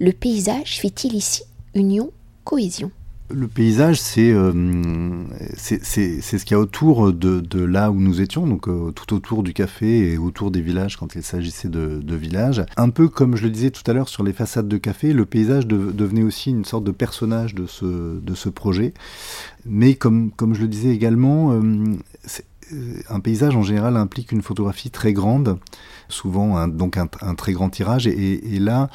le 0.00 0.12
paysage 0.12 0.80
fait-il 0.80 1.14
ici 1.14 1.42
union, 1.74 2.10
cohésion? 2.44 2.90
Le 3.32 3.48
paysage, 3.48 4.00
euh, 4.18 5.24
c'est 5.56 5.82
ce 5.84 6.44
qu'il 6.44 6.52
y 6.52 6.54
a 6.54 6.60
autour 6.60 7.12
de, 7.12 7.64
là 7.64 7.90
où 7.90 8.00
nous 8.00 8.20
étions, 8.20 8.46
donc 8.46 8.68
euh, 8.68 8.90
tout 8.92 9.14
autour 9.14 9.42
du 9.42 9.52
café 9.52 10.12
et 10.12 10.18
autour 10.18 10.50
des 10.50 10.60
villages 10.60 10.96
quand 10.96 11.14
il 11.14 11.22
s'agissait 11.22 11.68
de, 11.68 12.14
villages. 12.14 12.64
Un 12.76 12.90
peu 12.90 13.08
comme 13.08 13.36
je 13.36 13.44
le 13.44 13.50
disais 13.50 13.70
tout 13.70 13.88
à 13.88 13.94
l'heure 13.94 14.08
sur 14.08 14.22
les 14.22 14.32
façades 14.32 14.68
de 14.68 14.76
café, 14.76 15.12
le 15.12 15.24
paysage 15.24 15.66
devenait 15.66 16.22
aussi 16.22 16.50
une 16.50 16.64
sorte 16.64 16.84
de 16.84 16.90
personnage 16.90 17.54
de 17.54 17.66
ce, 17.66 18.20
de 18.20 18.34
ce 18.34 18.48
projet. 18.48 18.92
Mais 19.64 19.94
comme, 19.94 20.30
comme 20.32 20.54
je 20.54 20.62
le 20.62 20.68
disais 20.68 20.90
également, 20.90 21.52
euh, 21.52 21.84
un 23.08 23.20
paysage 23.20 23.56
en 23.56 23.62
général 23.62 23.96
implique 23.96 24.32
une 24.32 24.42
photographie 24.42 24.90
très 24.90 25.12
grande, 25.12 25.58
souvent 26.08 26.68
donc 26.68 26.96
un, 26.98 27.34
très 27.34 27.52
grand 27.52 27.70
tirage. 27.70 28.06
Et, 28.06 28.54
et, 28.54 28.58
là, 28.58 28.90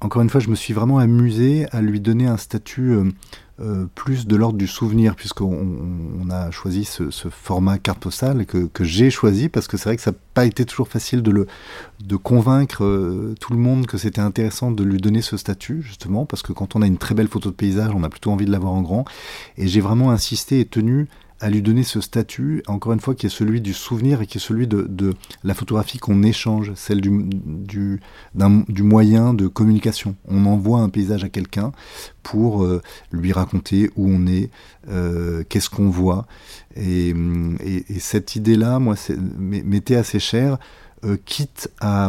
encore 0.00 0.22
une 0.22 0.30
fois, 0.30 0.40
je 0.40 0.48
me 0.48 0.54
suis 0.54 0.72
vraiment 0.72 0.98
amusé 0.98 1.66
à 1.72 1.82
lui 1.82 2.00
donner 2.00 2.26
un 2.26 2.36
statut 2.36 2.96
euh, 3.60 3.86
plus 3.94 4.26
de 4.26 4.36
l'ordre 4.36 4.56
du 4.56 4.68
souvenir, 4.68 5.16
puisqu'on 5.16 6.30
a 6.30 6.50
choisi 6.52 6.84
ce, 6.84 7.10
format 7.28 7.78
carte 7.78 7.98
postale 7.98 8.46
que, 8.46 8.68
j'ai 8.84 9.10
choisi, 9.10 9.48
parce 9.48 9.66
que 9.66 9.76
c'est 9.76 9.88
vrai 9.88 9.96
que 9.96 10.02
ça 10.02 10.12
n'a 10.12 10.16
pas 10.34 10.44
été 10.44 10.64
toujours 10.64 10.86
facile 10.86 11.22
de, 11.22 11.32
le, 11.32 11.46
de 12.04 12.14
convaincre 12.14 12.84
euh, 12.84 13.34
tout 13.40 13.52
le 13.52 13.58
monde 13.58 13.86
que 13.86 13.98
c'était 13.98 14.20
intéressant 14.20 14.70
de 14.70 14.84
lui 14.84 14.98
donner 14.98 15.22
ce 15.22 15.36
statut, 15.36 15.82
justement, 15.82 16.24
parce 16.24 16.42
que 16.42 16.52
quand 16.52 16.76
on 16.76 16.82
a 16.82 16.86
une 16.86 16.98
très 16.98 17.16
belle 17.16 17.26
photo 17.26 17.50
de 17.50 17.54
paysage, 17.54 17.90
on 17.94 18.04
a 18.04 18.08
plutôt 18.08 18.30
envie 18.30 18.46
de 18.46 18.52
l'avoir 18.52 18.72
en 18.72 18.82
grand. 18.82 19.04
Et 19.56 19.66
j'ai 19.66 19.80
vraiment 19.80 20.12
insisté 20.12 20.60
et 20.60 20.64
tenu 20.64 21.08
à 21.40 21.50
lui 21.50 21.62
donner 21.62 21.84
ce 21.84 22.00
statut, 22.00 22.62
encore 22.66 22.92
une 22.92 23.00
fois, 23.00 23.14
qui 23.14 23.26
est 23.26 23.30
celui 23.30 23.60
du 23.60 23.72
souvenir 23.72 24.20
et 24.20 24.26
qui 24.26 24.38
est 24.38 24.40
celui 24.40 24.66
de, 24.66 25.14
la 25.44 25.54
photographie 25.54 25.98
qu'on 25.98 26.22
échange, 26.22 26.72
celle 26.74 27.00
du, 27.00 27.10
du, 27.32 28.00
du, 28.34 28.82
moyen 28.82 29.34
de 29.34 29.46
communication. 29.46 30.16
On 30.26 30.46
envoie 30.46 30.80
un 30.80 30.88
paysage 30.88 31.24
à 31.24 31.28
quelqu'un 31.28 31.72
pour 32.22 32.64
euh, 32.64 32.82
lui 33.12 33.32
raconter 33.32 33.90
où 33.96 34.08
on 34.08 34.26
est, 34.26 34.50
euh, 34.88 35.44
qu'est-ce 35.48 35.70
qu'on 35.70 35.90
voit. 35.90 36.26
Et, 36.76 37.14
cette 38.00 38.36
idée-là, 38.36 38.78
moi, 38.78 38.96
m'était 39.38 39.96
assez 39.96 40.18
chère, 40.18 40.58
euh, 41.04 41.16
quitte 41.24 41.70
à 41.80 42.08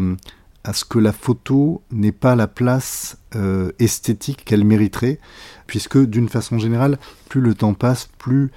à 0.65 0.73
ce 0.73 0.83
que 0.83 0.99
la 0.99 1.13
photo 1.13 1.81
n'ait 1.89 2.11
pas 2.11 2.35
la 2.35 2.45
place 2.45 3.17
esthétique 3.79 4.43
qu'elle 4.43 4.65
mériterait, 4.65 5.17
puisque 5.69 6.03
d'une 6.03 6.29
façon 6.29 6.57
générale, 6.57 6.97
plus 7.29 7.41
le 7.41 7.53
temps 7.53 7.75
passe, 7.75 8.09
plus 8.17 8.49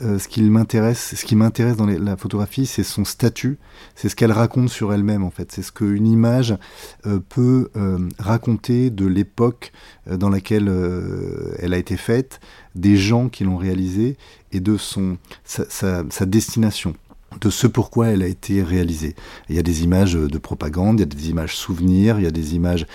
euh, 0.00 0.20
ce 0.20 0.28
qui 0.28 0.40
m'intéresse, 0.44 1.16
ce 1.16 1.24
qui 1.24 1.34
m'intéresse 1.34 1.76
dans 1.76 1.86
la 1.86 2.16
photographie, 2.16 2.66
c'est 2.66 2.84
son 2.84 3.04
statut, 3.04 3.58
c'est 3.96 4.08
ce 4.08 4.14
qu'elle 4.14 4.30
raconte 4.30 4.68
sur 4.68 4.92
elle-même 4.92 5.24
en 5.24 5.32
fait, 5.32 5.50
c'est 5.50 5.62
ce 5.62 5.72
qu'une 5.72 6.06
image 6.06 6.56
euh, 7.04 7.18
peut 7.28 7.68
euh, 7.74 7.98
raconter 8.20 8.90
de 8.90 9.06
l'époque 9.06 9.72
dans 10.06 10.30
laquelle 10.30 10.70
elle 11.58 11.74
a 11.74 11.78
été 11.78 11.96
faite, 11.96 12.38
des 12.76 12.96
gens 12.96 13.28
qui 13.28 13.42
l'ont 13.42 13.56
réalisée 13.56 14.16
et 14.52 14.60
de 14.60 14.76
son 14.76 15.18
sa, 15.44 16.04
destination 16.26 16.94
de 17.40 17.50
ce 17.50 17.66
pourquoi 17.66 18.08
elle 18.08 18.22
a 18.22 18.26
été 18.26 18.62
réalisée. 18.62 19.14
Il 19.48 19.56
y 19.56 19.58
a 19.58 19.62
des 19.62 19.84
images 19.84 20.14
de 20.14 20.38
propagande, 20.38 20.98
il 20.98 21.02
y 21.02 21.04
a 21.04 21.06
des 21.06 21.30
images 21.30 21.56
souvenirs, 21.56 22.18
il 22.18 22.24
y 22.24 22.28
a 22.28 22.30
des 22.30 22.54
images 22.54 22.86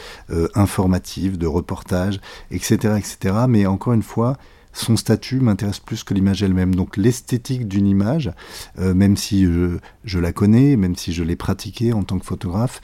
informatives, 0.55 1.37
de 1.37 1.47
reportages, 1.47 2.19
etc., 2.51 2.95
etc. 2.97 3.35
Mais 3.47 3.65
encore 3.65 3.93
une 3.93 4.03
fois, 4.03 4.37
son 4.77 4.95
statut 4.95 5.39
m'intéresse 5.39 5.79
plus 5.79 6.03
que 6.03 6.13
l'image 6.13 6.43
elle-même. 6.43 6.75
Donc 6.75 6.97
l'esthétique 6.97 7.67
d'une 7.67 7.87
image, 7.87 8.31
euh, 8.79 8.93
même 8.93 9.17
si 9.17 9.43
je, 9.43 10.19
la 10.19 10.31
connais, 10.31 10.75
même 10.75 10.95
si 10.95 11.13
je 11.13 11.23
l'ai 11.23 11.35
pratiquée 11.35 11.93
en 11.93 12.03
tant 12.03 12.19
que 12.19 12.25
photographe, 12.25 12.81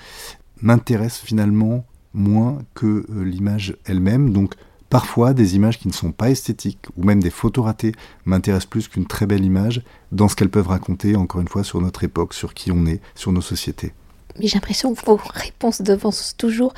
m'intéresse 0.61 1.19
finalement 1.19 1.85
moins 2.13 2.59
que 2.73 3.05
euh, 3.09 3.23
l'image 3.23 3.77
elle-même. 3.85 4.33
Donc 4.33 4.55
parfois 4.93 5.33
des 5.33 5.55
images 5.55 5.79
qui 5.79 5.87
ne 5.87 5.93
sont 5.93 6.11
pas 6.11 6.29
esthétiques 6.29 6.85
ou 6.97 7.03
même 7.03 7.19
des 7.19 7.31
photos 7.31 7.65
ratées 7.65 7.93
m'intéressent 8.25 8.69
plus 8.69 8.87
qu'une 8.87 9.07
très 9.07 9.25
belle 9.25 9.43
image 9.43 9.81
dans 10.11 10.27
ce 10.27 10.35
qu'elles 10.35 10.51
peuvent 10.51 10.67
raconter, 10.67 11.15
encore 11.15 11.41
une 11.41 11.47
fois, 11.47 11.63
sur 11.63 11.81
notre 11.81 12.03
époque, 12.03 12.35
sur 12.35 12.53
qui 12.53 12.71
on 12.71 12.85
est, 12.85 13.01
sur 13.15 13.31
nos 13.31 13.41
sociétés 13.41 13.91
mais 14.39 14.47
j'ai 14.47 14.55
l'impression 14.55 14.95
que 14.95 15.05
vos 15.05 15.19
réponses 15.33 15.81
devancent 15.81 16.35
toujours 16.37 16.73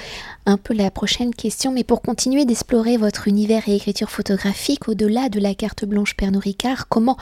un 0.45 0.57
peu 0.57 0.73
la 0.73 0.91
prochaine 0.91 1.33
question. 1.33 1.71
Mais 1.71 1.85
pour 1.85 2.01
continuer 2.01 2.43
d'explorer 2.43 2.97
votre 2.97 3.29
univers 3.29 3.69
et 3.69 3.75
écriture 3.75 4.11
photographique 4.11 4.89
au-delà 4.89 5.29
de 5.29 5.39
la 5.39 5.55
carte 5.55 5.85
blanche 5.85 6.15
Pernod 6.15 6.43
Ricard, 6.43 6.89
comment 6.89 7.17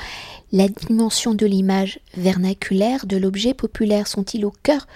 la 0.52 0.68
dimension 0.68 1.36
de 1.36 1.46
l'image 1.46 2.00
vernaculaire, 2.18 3.06
de 3.06 3.18
l'objet 3.18 3.54
populaire 3.54 4.08
sont-ils 4.08 4.44
au 4.44 4.54
cœur 4.64 4.88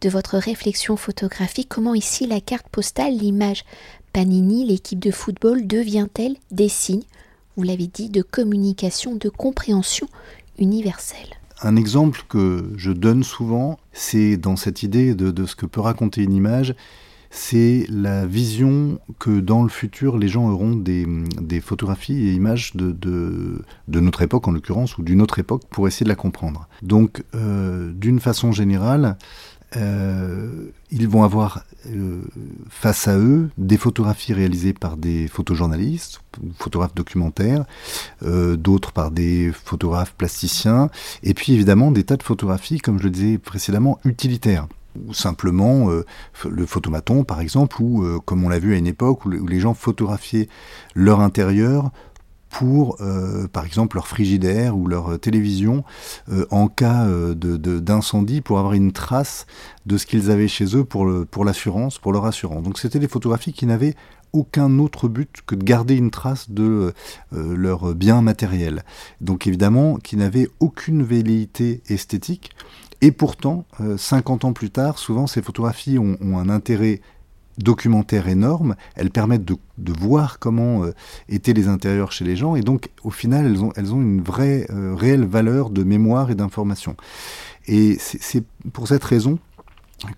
de 0.00 0.08
votre 0.08 0.38
réflexion 0.38 0.96
photographique? 0.96 1.68
Comment 1.68 1.94
ici 1.94 2.26
la 2.26 2.40
carte 2.40 2.68
postale, 2.68 3.16
l'image 3.18 3.64
Panini, 4.16 4.64
l'équipe 4.64 4.98
de 4.98 5.10
football 5.10 5.66
devient-elle 5.66 6.36
des 6.50 6.70
signes, 6.70 7.02
vous 7.54 7.64
l'avez 7.64 7.86
dit, 7.86 8.08
de 8.08 8.22
communication, 8.22 9.14
de 9.14 9.28
compréhension 9.28 10.08
universelle? 10.58 11.28
Un 11.60 11.76
exemple 11.76 12.22
que 12.26 12.72
je 12.78 12.92
donne 12.92 13.24
souvent, 13.24 13.78
c'est 13.92 14.38
dans 14.38 14.56
cette 14.56 14.82
idée 14.82 15.14
de, 15.14 15.44
ce 15.44 15.54
que 15.54 15.66
peut 15.66 15.82
raconter 15.82 16.22
une 16.22 16.32
image, 16.32 16.74
c'est 17.28 17.84
la 17.90 18.24
vision 18.24 18.98
que 19.18 19.38
dans 19.40 19.62
le 19.62 19.68
futur, 19.68 20.16
les 20.16 20.28
gens 20.28 20.48
auront 20.48 20.74
des, 20.74 21.04
photographies 21.60 22.16
et 22.26 22.32
images 22.32 22.74
de, 22.74 22.92
de, 22.92 24.00
notre 24.00 24.22
époque, 24.22 24.48
en 24.48 24.52
l'occurrence, 24.52 24.96
ou 24.96 25.02
d'une 25.02 25.20
autre 25.20 25.40
époque, 25.40 25.64
pour 25.68 25.88
essayer 25.88 26.04
de 26.04 26.08
la 26.08 26.16
comprendre. 26.16 26.68
Donc, 26.80 27.22
euh, 27.34 27.92
d'une 27.92 28.20
façon 28.20 28.50
générale, 28.50 29.18
ils 29.74 31.08
vont 31.08 31.24
avoir 31.24 31.64
face 32.70 33.08
à 33.08 33.18
eux 33.18 33.50
des 33.58 33.76
photographies 33.76 34.32
réalisées 34.32 34.72
par 34.72 34.96
des 34.96 35.28
photojournalistes, 35.28 36.20
photographes 36.58 36.94
documentaires, 36.94 37.64
d'autres 38.22 38.92
par 38.92 39.10
des 39.10 39.52
photographes 39.52 40.14
plasticiens, 40.14 40.90
et 41.22 41.34
puis 41.34 41.52
évidemment 41.52 41.90
des 41.90 42.04
tas 42.04 42.16
de 42.16 42.22
photographies, 42.22 42.78
comme 42.78 42.98
je 42.98 43.04
le 43.04 43.10
disais 43.10 43.38
précédemment, 43.38 43.98
utilitaires. 44.04 44.66
Ou 45.06 45.14
simplement 45.14 45.90
euh, 45.90 46.04
le 46.48 46.66
photomaton 46.66 47.24
par 47.24 47.40
exemple, 47.40 47.76
ou 47.80 48.04
euh, 48.04 48.18
comme 48.24 48.44
on 48.44 48.48
l'a 48.48 48.58
vu 48.58 48.74
à 48.74 48.78
une 48.78 48.86
époque 48.86 49.26
où, 49.26 49.30
les 49.30 49.60
gens 49.60 49.74
photographiaient 49.74 50.48
leur 50.94 51.20
intérieur 51.20 51.90
pour, 52.58 52.96
euh, 53.00 53.48
par 53.48 53.64
exemple, 53.64 53.96
leur 53.96 54.08
frigidaire 54.08 54.76
ou 54.76 54.86
leur 54.86 55.18
télévision 55.18 55.84
en 56.50 56.68
cas 56.68 57.06
d'incendie, 57.06 58.40
pour 58.40 58.58
avoir 58.58 58.74
une 58.74 58.92
trace 58.92 59.46
de 59.86 59.96
ce 59.96 60.06
qu'ils 60.06 60.30
avaient 60.30 60.48
chez 60.48 60.76
eux 60.76 60.84
pour, 60.84 61.44
l'assurance, 61.44 61.98
pour 61.98 62.12
leur 62.12 62.26
assurance. 62.26 62.62
Donc 62.62 62.78
c'était 62.78 62.98
des 62.98 63.08
photographies 63.08 63.52
qui 63.52 63.66
n'avaient 63.66 63.94
aucun 64.32 64.78
autre 64.78 65.08
but 65.08 65.42
que 65.46 65.54
de 65.54 65.64
garder 65.64 65.94
une 65.94 66.10
trace 66.10 66.50
de 66.50 66.92
leur 67.32 67.94
bien 67.94 68.22
matériel. 68.22 68.84
Donc 69.20 69.46
évidemment, 69.46 69.96
qui 69.96 70.16
n'avaient 70.16 70.48
aucune 70.60 71.02
velléité 71.02 71.82
esthétique, 71.88 72.52
et 73.02 73.12
pourtant, 73.12 73.64
50 73.96 74.44
euh, 74.44 74.48
ans 74.48 74.52
plus 74.52 74.70
tard, 74.70 74.98
souvent 74.98 75.26
ces 75.26 75.42
photographies 75.42 75.98
ont, 75.98 76.16
un 76.38 76.48
intérêt 76.48 77.00
documentaire 77.58 78.28
énorme, 78.28 78.76
elles 78.94 79.10
permettent 79.10 79.44
de, 79.44 79.56
voir 79.98 80.38
comment 80.38 80.84
euh, 80.84 80.92
étaient 81.28 81.52
les 81.52 81.68
intérieurs 81.68 82.12
chez 82.12 82.24
les 82.24 82.36
gens, 82.36 82.56
et 82.56 82.62
donc 82.62 82.90
au 83.02 83.10
final 83.10 83.46
elles 83.46 83.62
ont, 83.62 83.72
elles 83.76 83.94
ont 83.94 84.00
une 84.00 84.22
vraie, 84.22 84.66
euh, 84.70 84.94
réelle 84.94 85.24
valeur 85.24 85.70
de 85.70 85.84
mémoire 85.84 86.30
et 86.30 86.34
d'information. 86.34 86.96
Et 87.66 87.96
c'est 87.98 88.44
pour 88.72 88.86
cette 88.86 89.02
raison 89.02 89.38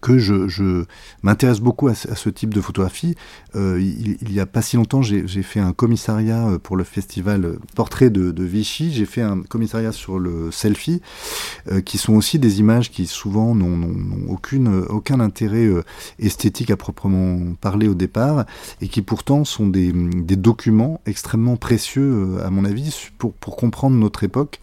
que 0.01 0.19
je, 0.19 0.85
m'intéresse 1.23 1.61
beaucoup 1.61 1.89
à, 1.89 1.95
ce 1.95 2.29
type 2.29 2.53
de 2.53 2.61
photographie. 2.61 3.15
Euh, 3.55 3.81
il, 3.81 4.33
n'y 4.33 4.41
a 4.41 4.47
pas 4.47 4.63
si 4.63 4.77
longtemps, 4.77 5.03
j'ai 5.03 5.43
fait 5.43 5.61
un 5.61 5.73
commissariat 5.73 6.49
euh, 6.49 6.59
pour 6.59 6.77
le 6.77 6.85
festival 6.85 7.45
euh, 7.45 7.59
Portrait 7.75 8.11
de, 8.11 8.43
Vichy. 8.43 8.93
J'ai 8.93 9.07
fait 9.07 9.23
un 9.23 9.43
commissariat 9.43 9.93
sur 9.93 10.19
le 10.19 10.51
selfie, 10.51 11.03
qui 11.85 11.99
sont 11.99 12.15
aussi 12.15 12.39
des 12.39 12.61
images 12.61 12.91
qui 12.91 13.07
souvent 13.07 13.55
n'ont 13.55 13.91
aucune, 14.29 14.69
aucun 14.89 15.21
intérêt 15.21 15.69
esthétique 16.19 16.71
à 16.71 16.77
proprement 16.77 17.55
parler 17.61 17.89
au 17.89 17.95
départ, 17.95 18.47
et 18.81 18.89
qui 18.89 19.03
pourtant 19.03 19.45
sont 19.45 19.67
des, 19.67 19.93
documents 19.93 21.01
extrêmement 21.05 21.57
précieux, 21.57 22.39
à 22.43 22.51
mon 22.51 22.65
avis, 22.65 23.11
pour, 23.19 23.35
pour 23.35 23.57
comprendre 23.57 23.97
notre 23.97 24.25
époque, 24.25 24.61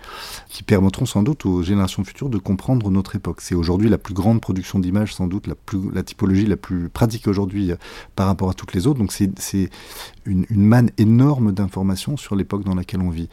qui 0.49 0.63
permettront 0.63 1.05
sans 1.05 1.21
doute 1.21 1.45
aux 1.45 1.61
générations 1.61 2.03
futures 2.03 2.29
de 2.29 2.37
comprendre 2.37 2.89
notre 2.89 3.15
époque. 3.15 3.41
C'est 3.41 3.55
aujourd'hui 3.55 3.89
la 3.89 3.97
plus 3.97 4.13
grande 4.13 4.41
production 4.41 4.79
d'images 4.79 5.04
sans 5.13 5.27
doute 5.27 5.47
la, 5.47 5.55
plus, 5.55 5.79
la 5.93 6.03
typologie 6.03 6.45
la 6.45 6.57
plus 6.57 6.89
pratique 6.89 7.27
aujourd'hui 7.27 7.71
euh, 7.71 7.75
par 8.15 8.27
rapport 8.27 8.49
à 8.49 8.53
toutes 8.53 8.73
les 8.73 8.87
autres. 8.87 8.99
Donc 8.99 9.11
c'est 9.11 9.69
une, 10.25 10.45
manne 10.49 10.89
énorme 10.97 11.51
d'informations 11.51 12.17
sur 12.17 12.35
l'époque 12.35 12.63
dans 12.63 12.75
laquelle 12.75 13.01
on 13.01 13.09
vit. 13.09 13.29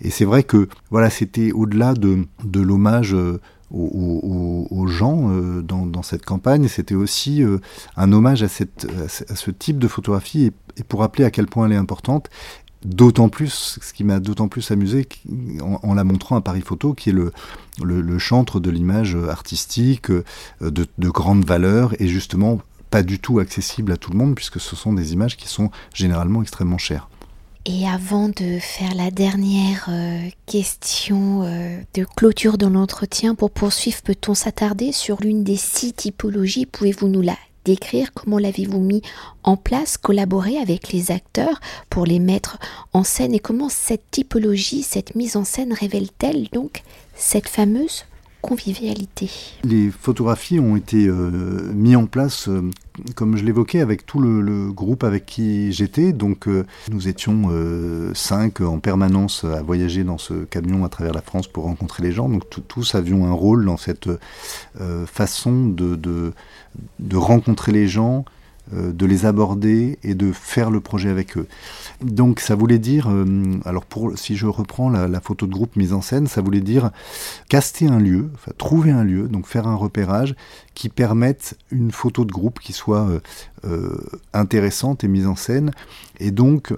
Et 0.00 0.10
c'est 0.10 0.24
vrai 0.24 0.42
que 0.42 0.68
voilà, 0.90 1.10
c'était 1.10 1.52
au-delà 1.52 1.94
de, 1.94 2.26
de 2.44 2.60
l'hommage. 2.60 3.14
Euh, 3.14 3.40
aux, 3.74 4.86
gens 4.86 5.30
euh, 5.30 5.62
dans, 5.62 6.02
cette 6.02 6.26
campagne. 6.26 6.68
C'était 6.68 6.94
aussi 6.94 7.42
un 7.96 8.12
hommage 8.12 8.42
à, 8.42 8.48
cette, 8.48 8.86
à, 9.02 9.34
ce 9.34 9.50
type 9.50 9.78
de 9.78 9.88
photographie 9.88 10.52
et, 10.76 10.84
pour 10.84 11.00
rappeler 11.00 11.24
à 11.24 11.30
quel 11.30 11.46
point 11.46 11.64
elle 11.64 11.72
est 11.72 11.76
importante 11.76 12.28
D'autant 12.84 13.28
plus, 13.28 13.78
ce 13.80 13.92
qui 13.92 14.04
m'a 14.04 14.18
d'autant 14.18 14.48
plus 14.48 14.70
amusé 14.70 15.06
en, 15.60 15.94
la 15.94 16.04
montrant 16.04 16.36
à 16.36 16.40
Paris 16.40 16.62
Photo, 16.62 16.94
qui 16.94 17.10
est 17.10 17.12
le, 17.12 18.18
chantre 18.18 18.60
de 18.60 18.70
l'image 18.70 19.16
artistique, 19.28 20.10
euh, 20.10 20.24
de, 20.60 20.86
de 20.98 21.08
grande 21.08 21.44
valeur, 21.44 21.94
et 22.00 22.08
justement 22.08 22.60
pas 22.90 23.02
du 23.02 23.18
tout 23.18 23.38
accessible 23.38 23.92
à 23.92 23.96
tout 23.96 24.10
le 24.10 24.18
monde, 24.18 24.34
puisque 24.34 24.60
ce 24.60 24.76
sont 24.76 24.92
des 24.92 25.12
images 25.12 25.36
qui 25.36 25.48
sont 25.48 25.70
généralement 25.94 26.42
extrêmement 26.42 26.78
chères. 26.78 27.08
Et 27.64 27.86
avant 27.86 28.28
de 28.28 28.58
faire 28.58 28.92
la 28.96 29.12
dernière 29.12 29.86
euh, 29.88 30.28
question 30.46 31.44
euh, 31.44 31.78
de 31.94 32.04
clôture 32.04 32.58
de 32.58 32.66
l'entretien, 32.66 33.36
pour 33.36 33.52
poursuivre, 33.52 34.02
peut-on 34.02 34.34
s'attarder 34.34 34.90
sur 34.90 35.20
l'une 35.20 35.44
des 35.44 35.56
six 35.56 35.92
typologies? 35.92 36.66
Pouvez-vous 36.66 37.06
nous 37.06 37.22
la 37.22 37.36
décrire 37.64 38.12
comment 38.12 38.38
l'avez-vous 38.38 38.80
mis 38.80 39.02
en 39.42 39.56
place, 39.56 39.96
collaborer 39.96 40.58
avec 40.58 40.92
les 40.92 41.10
acteurs 41.10 41.60
pour 41.90 42.06
les 42.06 42.18
mettre 42.18 42.58
en 42.92 43.04
scène 43.04 43.34
et 43.34 43.40
comment 43.40 43.68
cette 43.68 44.10
typologie, 44.10 44.82
cette 44.82 45.14
mise 45.14 45.36
en 45.36 45.44
scène 45.44 45.72
révèle-t-elle 45.72 46.48
donc 46.52 46.82
cette 47.14 47.48
fameuse 47.48 48.04
convivialité? 48.40 49.30
Les 49.64 49.90
photographies 49.90 50.60
ont 50.60 50.76
été 50.76 51.06
euh, 51.06 51.72
mises 51.72 51.96
en 51.96 52.06
place, 52.06 52.48
euh, 52.48 52.68
comme 53.14 53.36
je 53.36 53.44
l'évoquais, 53.44 53.80
avec 53.80 54.06
tout 54.06 54.20
le, 54.20 54.72
groupe 54.72 55.04
avec 55.04 55.26
qui 55.26 55.72
j'étais. 55.72 56.12
Donc 56.12 56.48
euh, 56.48 56.64
nous 56.90 57.08
étions 57.08 57.50
cinq 58.14 58.60
en 58.60 58.78
permanence 58.78 59.44
à 59.44 59.62
voyager 59.62 60.04
dans 60.04 60.18
ce 60.18 60.44
camion 60.44 60.84
à 60.84 60.88
travers 60.88 61.12
la 61.12 61.22
France 61.22 61.46
pour 61.46 61.64
rencontrer 61.64 62.02
les 62.02 62.12
gens. 62.12 62.28
Donc 62.28 62.42
tous 62.68 62.94
avions 62.94 63.26
un 63.26 63.32
rôle 63.32 63.64
dans 63.64 63.76
cette 63.76 64.08
façon 65.06 65.68
de, 65.68 66.32
rencontrer 67.14 67.72
les 67.72 67.88
gens, 67.88 68.24
euh, 68.24 68.41
de 68.72 69.06
les 69.06 69.26
aborder 69.26 69.98
et 70.02 70.14
de 70.14 70.32
faire 70.32 70.70
le 70.70 70.80
projet 70.80 71.10
avec 71.10 71.36
eux. 71.36 71.46
Donc 72.02 72.40
ça 72.40 72.54
voulait 72.54 72.78
dire, 72.78 73.08
euh, 73.10 73.58
alors 73.64 73.84
pour, 73.84 74.16
si 74.18 74.36
je 74.36 74.46
reprends 74.46 74.90
la, 74.90 75.20
photo 75.20 75.46
de 75.46 75.52
groupe 75.52 75.76
mise 75.76 75.92
en 75.92 76.00
scène, 76.00 76.26
ça 76.26 76.40
voulait 76.40 76.60
dire 76.60 76.90
caster 77.48 77.86
un 77.86 77.98
lieu, 77.98 78.30
trouver 78.58 78.90
un 78.90 79.04
lieu, 79.04 79.28
donc 79.28 79.46
faire 79.46 79.68
un 79.68 79.76
repérage 79.76 80.34
qui 80.74 80.88
permette 80.88 81.56
une 81.70 81.92
photo 81.92 82.24
de 82.24 82.32
groupe 82.32 82.58
qui 82.58 82.72
soit 82.72 83.08
euh, 83.64 83.98
intéressante 84.32 85.04
et 85.04 85.08
mise 85.08 85.26
en 85.26 85.36
scène, 85.36 85.70
et 86.18 86.30
donc 86.30 86.74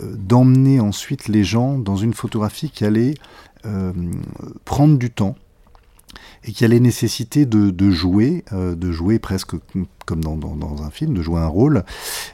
d'emmener 0.00 0.80
ensuite 0.80 1.28
les 1.28 1.44
gens 1.44 1.78
dans 1.78 1.96
une 1.96 2.14
photographie 2.14 2.70
qui 2.70 2.84
allait 2.84 3.14
prendre 4.64 4.98
du 4.98 5.10
temps, 5.10 5.36
et 6.44 6.52
qui 6.52 6.64
allait 6.64 6.80
nécessiter 6.80 7.46
de, 7.46 7.90
jouer, 7.90 8.44
euh, 8.52 8.74
de 8.74 8.90
jouer 8.90 9.18
presque 9.18 9.52
comme 10.06 10.24
dans, 10.24 10.82
un 10.82 10.90
film, 10.90 11.14
de 11.14 11.22
jouer 11.22 11.38
un 11.40 11.46
rôle, 11.46 11.84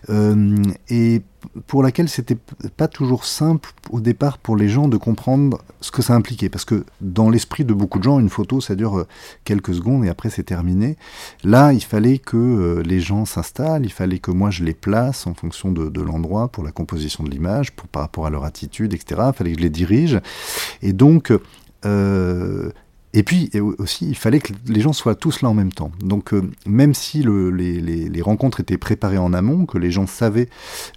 euh, 0.09 0.57
et 0.89 1.21
pour 1.67 1.83
laquelle 1.83 2.09
c'était 2.09 2.39
pas 2.77 2.89
toujours 2.89 3.25
simple 3.25 3.71
au 3.91 4.01
départ 4.01 4.39
pour 4.39 4.57
les 4.57 4.69
gens 4.69 4.89
de 4.89 4.97
comprendre 4.97 5.59
ce 5.83 5.91
que 5.91 6.01
ça 6.01 6.15
impliquait, 6.15 6.49
parce 6.49 6.65
que 6.65 6.85
dans 7.03 7.29
l'esprit 7.29 7.65
de 7.65 7.75
beaucoup 7.75 7.99
de 7.99 8.05
gens, 8.05 8.19
une 8.19 8.31
photo 8.31 8.63
ça 8.63 8.75
dure 8.75 9.01
euh, 9.01 9.07
quelques 9.45 9.75
secondes 9.75 10.05
et 10.05 10.09
après 10.09 10.31
c'est 10.31 10.43
terminé. 10.43 10.97
Là, 11.45 11.75
il 11.75 11.85
fallait 11.85 12.19
que 12.19 12.83
les 12.85 13.01
gens 13.01 13.27
s'installent, 13.27 13.85
il 13.85 13.93
fallait 13.93 14.19
que 14.19 14.31
moi 14.31 14.51
je 14.51 14.65
les 14.65 14.75
place 14.75 15.27
en 15.27 15.35
fonction 15.35 15.71
de, 15.71 16.01
l'endroit 16.01 16.49
pour 16.49 16.65
la 16.65 16.73
composition 16.73 17.23
de 17.23 17.31
l'image, 17.31 17.73
par 17.93 18.03
rapport 18.03 18.25
à 18.25 18.31
leur 18.31 18.45
attitude, 18.45 18.95
etc. 18.95 19.21
Il 19.27 19.33
fallait 19.35 19.53
que 19.53 19.59
je 19.59 19.63
les 19.63 19.71
dirige, 19.71 20.21
et 20.81 20.95
donc 20.95 21.33
et 23.15 23.23
puis 23.23 23.51
aussi, 23.79 24.07
il 24.07 24.17
fallait 24.17 24.39
que 24.39 24.53
les 24.67 24.81
gens 24.81 24.93
soient 24.93 25.15
tous 25.15 25.41
là 25.41 25.49
en 25.49 25.55
même 25.55 25.73
temps. 25.73 25.91
Donc 26.01 26.35
euh, 26.35 26.51
même 26.67 26.93
si 26.93 27.23
les, 27.23 28.23
rencontres 28.23 28.61
étaient 28.61 28.77
préparées 28.77 29.17
en 29.17 29.33
amont, 29.33 29.65
que 29.65 29.79
les 29.79 29.91
gens 29.91 30.07
savaient 30.07 30.49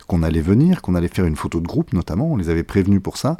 qu'on 0.07 0.21
allait 0.21 0.41
venir, 0.41 0.81
qu'on 0.81 0.95
allait 0.95 1.07
faire 1.07 1.25
une 1.25 1.37
photo 1.37 1.61
de 1.61 1.67
groupe 1.67 1.93
notamment, 1.93 2.27
on 2.27 2.35
les 2.35 2.49
avait 2.49 2.63
prévenus 2.63 3.01
pour 3.01 3.17
ça, 3.17 3.37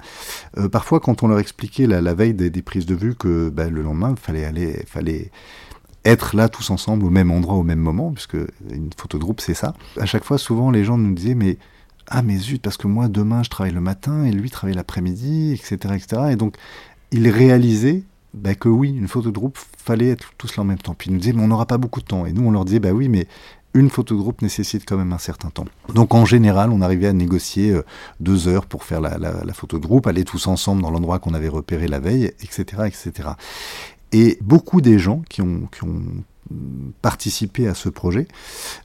euh, 0.58 0.70
parfois 0.70 1.02
quand 1.02 1.22
on 1.22 1.28
leur 1.28 1.40
expliquait 1.40 1.86
la, 1.86 2.14
veille 2.14 2.34
des, 2.34 2.62
prises 2.62 2.86
de 2.86 2.96
vue 2.96 3.16
que 3.16 3.50
bah, 3.50 3.70
le 3.70 3.82
lendemain, 3.82 4.16
il 4.18 4.22
fallait 4.22 4.46
aller... 4.46 4.84
Fallait, 4.88 5.32
être 6.04 6.36
là 6.36 6.50
tous 6.50 6.72
ensemble 6.72 7.06
au 7.06 7.12
même 7.12 7.30
endroit 7.30 7.54
au 7.54 7.62
même 7.62 7.78
moment, 7.78 8.12
puisque 8.12 8.34
une 8.72 8.90
photo 8.98 9.20
de 9.20 9.24
groupe 9.24 9.40
c'est 9.40 9.54
ça. 9.54 9.76
À 10.00 10.08
chaque 10.08 10.24
fois, 10.24 10.40
souvent 10.40 10.72
les 10.72 10.84
gens 10.84 10.98
nous 10.98 11.14
disaient 11.14 11.36
mais 11.36 11.60
ah 12.08 12.24
mais 12.24 12.38
zut 12.38 12.60
parce 12.60 12.76
que 12.78 12.88
moi 12.88 13.08
demain 13.08 13.44
je 13.44 13.52
travaille 13.52 13.72
le 13.72 13.82
matin 13.82 14.26
et 14.26 14.32
lui 14.32 14.50
travaille 14.50 14.76
l'après-midi, 14.76 15.54
etc., 15.54 15.94
etc. 15.96 16.24
Et 16.32 16.36
donc 16.38 16.56
ils 17.12 17.30
réalisaient 17.30 18.02
bah, 18.34 18.56
que 18.56 18.70
oui, 18.70 18.90
une 18.90 19.08
photo 19.08 19.30
de 19.30 19.36
groupe, 19.36 19.58
fallait 19.78 20.10
être 20.10 20.32
tous 20.38 20.56
là 20.56 20.64
en 20.64 20.66
même 20.66 20.78
temps. 20.78 20.94
Puis 20.94 21.10
ils 21.10 21.14
nous 21.14 21.20
disaient, 21.20 21.34
mais 21.34 21.44
on 21.44 21.48
n'aura 21.48 21.66
pas 21.66 21.78
beaucoup 21.78 22.00
de 22.00 22.06
temps. 22.06 22.26
Et 22.26 22.34
nous, 22.34 22.44
on 22.44 22.52
leur 22.52 22.66
disait, 22.66 22.80
bah 22.80 22.92
oui, 22.92 23.10
mais 23.10 23.28
une 23.74 23.90
photo 23.90 24.16
de 24.16 24.20
groupe 24.20 24.42
nécessite 24.42 24.84
quand 24.86 24.98
même 24.98 25.14
un 25.14 25.18
certain 25.18 25.50
temps. 25.50 25.66
Donc 25.94 26.14
en 26.14 26.26
général, 26.26 26.72
on 26.72 26.82
arrivait 26.82 27.08
à 27.08 27.14
négocier 27.14 27.72
euh, 27.72 27.84
deux 28.20 28.48
heures 28.48 28.66
pour 28.66 28.84
faire 28.84 29.00
la, 29.02 29.54
photo 29.54 29.80
de 29.80 29.86
groupe, 29.86 30.08
aller 30.08 30.26
tous 30.26 30.48
ensemble 30.48 30.82
dans 30.82 30.92
l'endroit 30.92 31.20
qu'on 31.20 31.34
avait 31.34 31.48
repéré 31.48 31.88
la 31.88 32.00
veille, 32.00 32.26
etc., 32.42 32.84
etc. 32.86 33.30
Et 34.12 34.38
beaucoup 34.42 34.82
des 34.82 35.00
gens 35.00 35.22
qui 35.30 35.42
ont, 35.42 35.70
qui 35.72 35.84
ont 35.84 36.02
participé 37.02 37.68
à 37.68 37.74
ce 37.74 37.88
projet, 37.88 38.28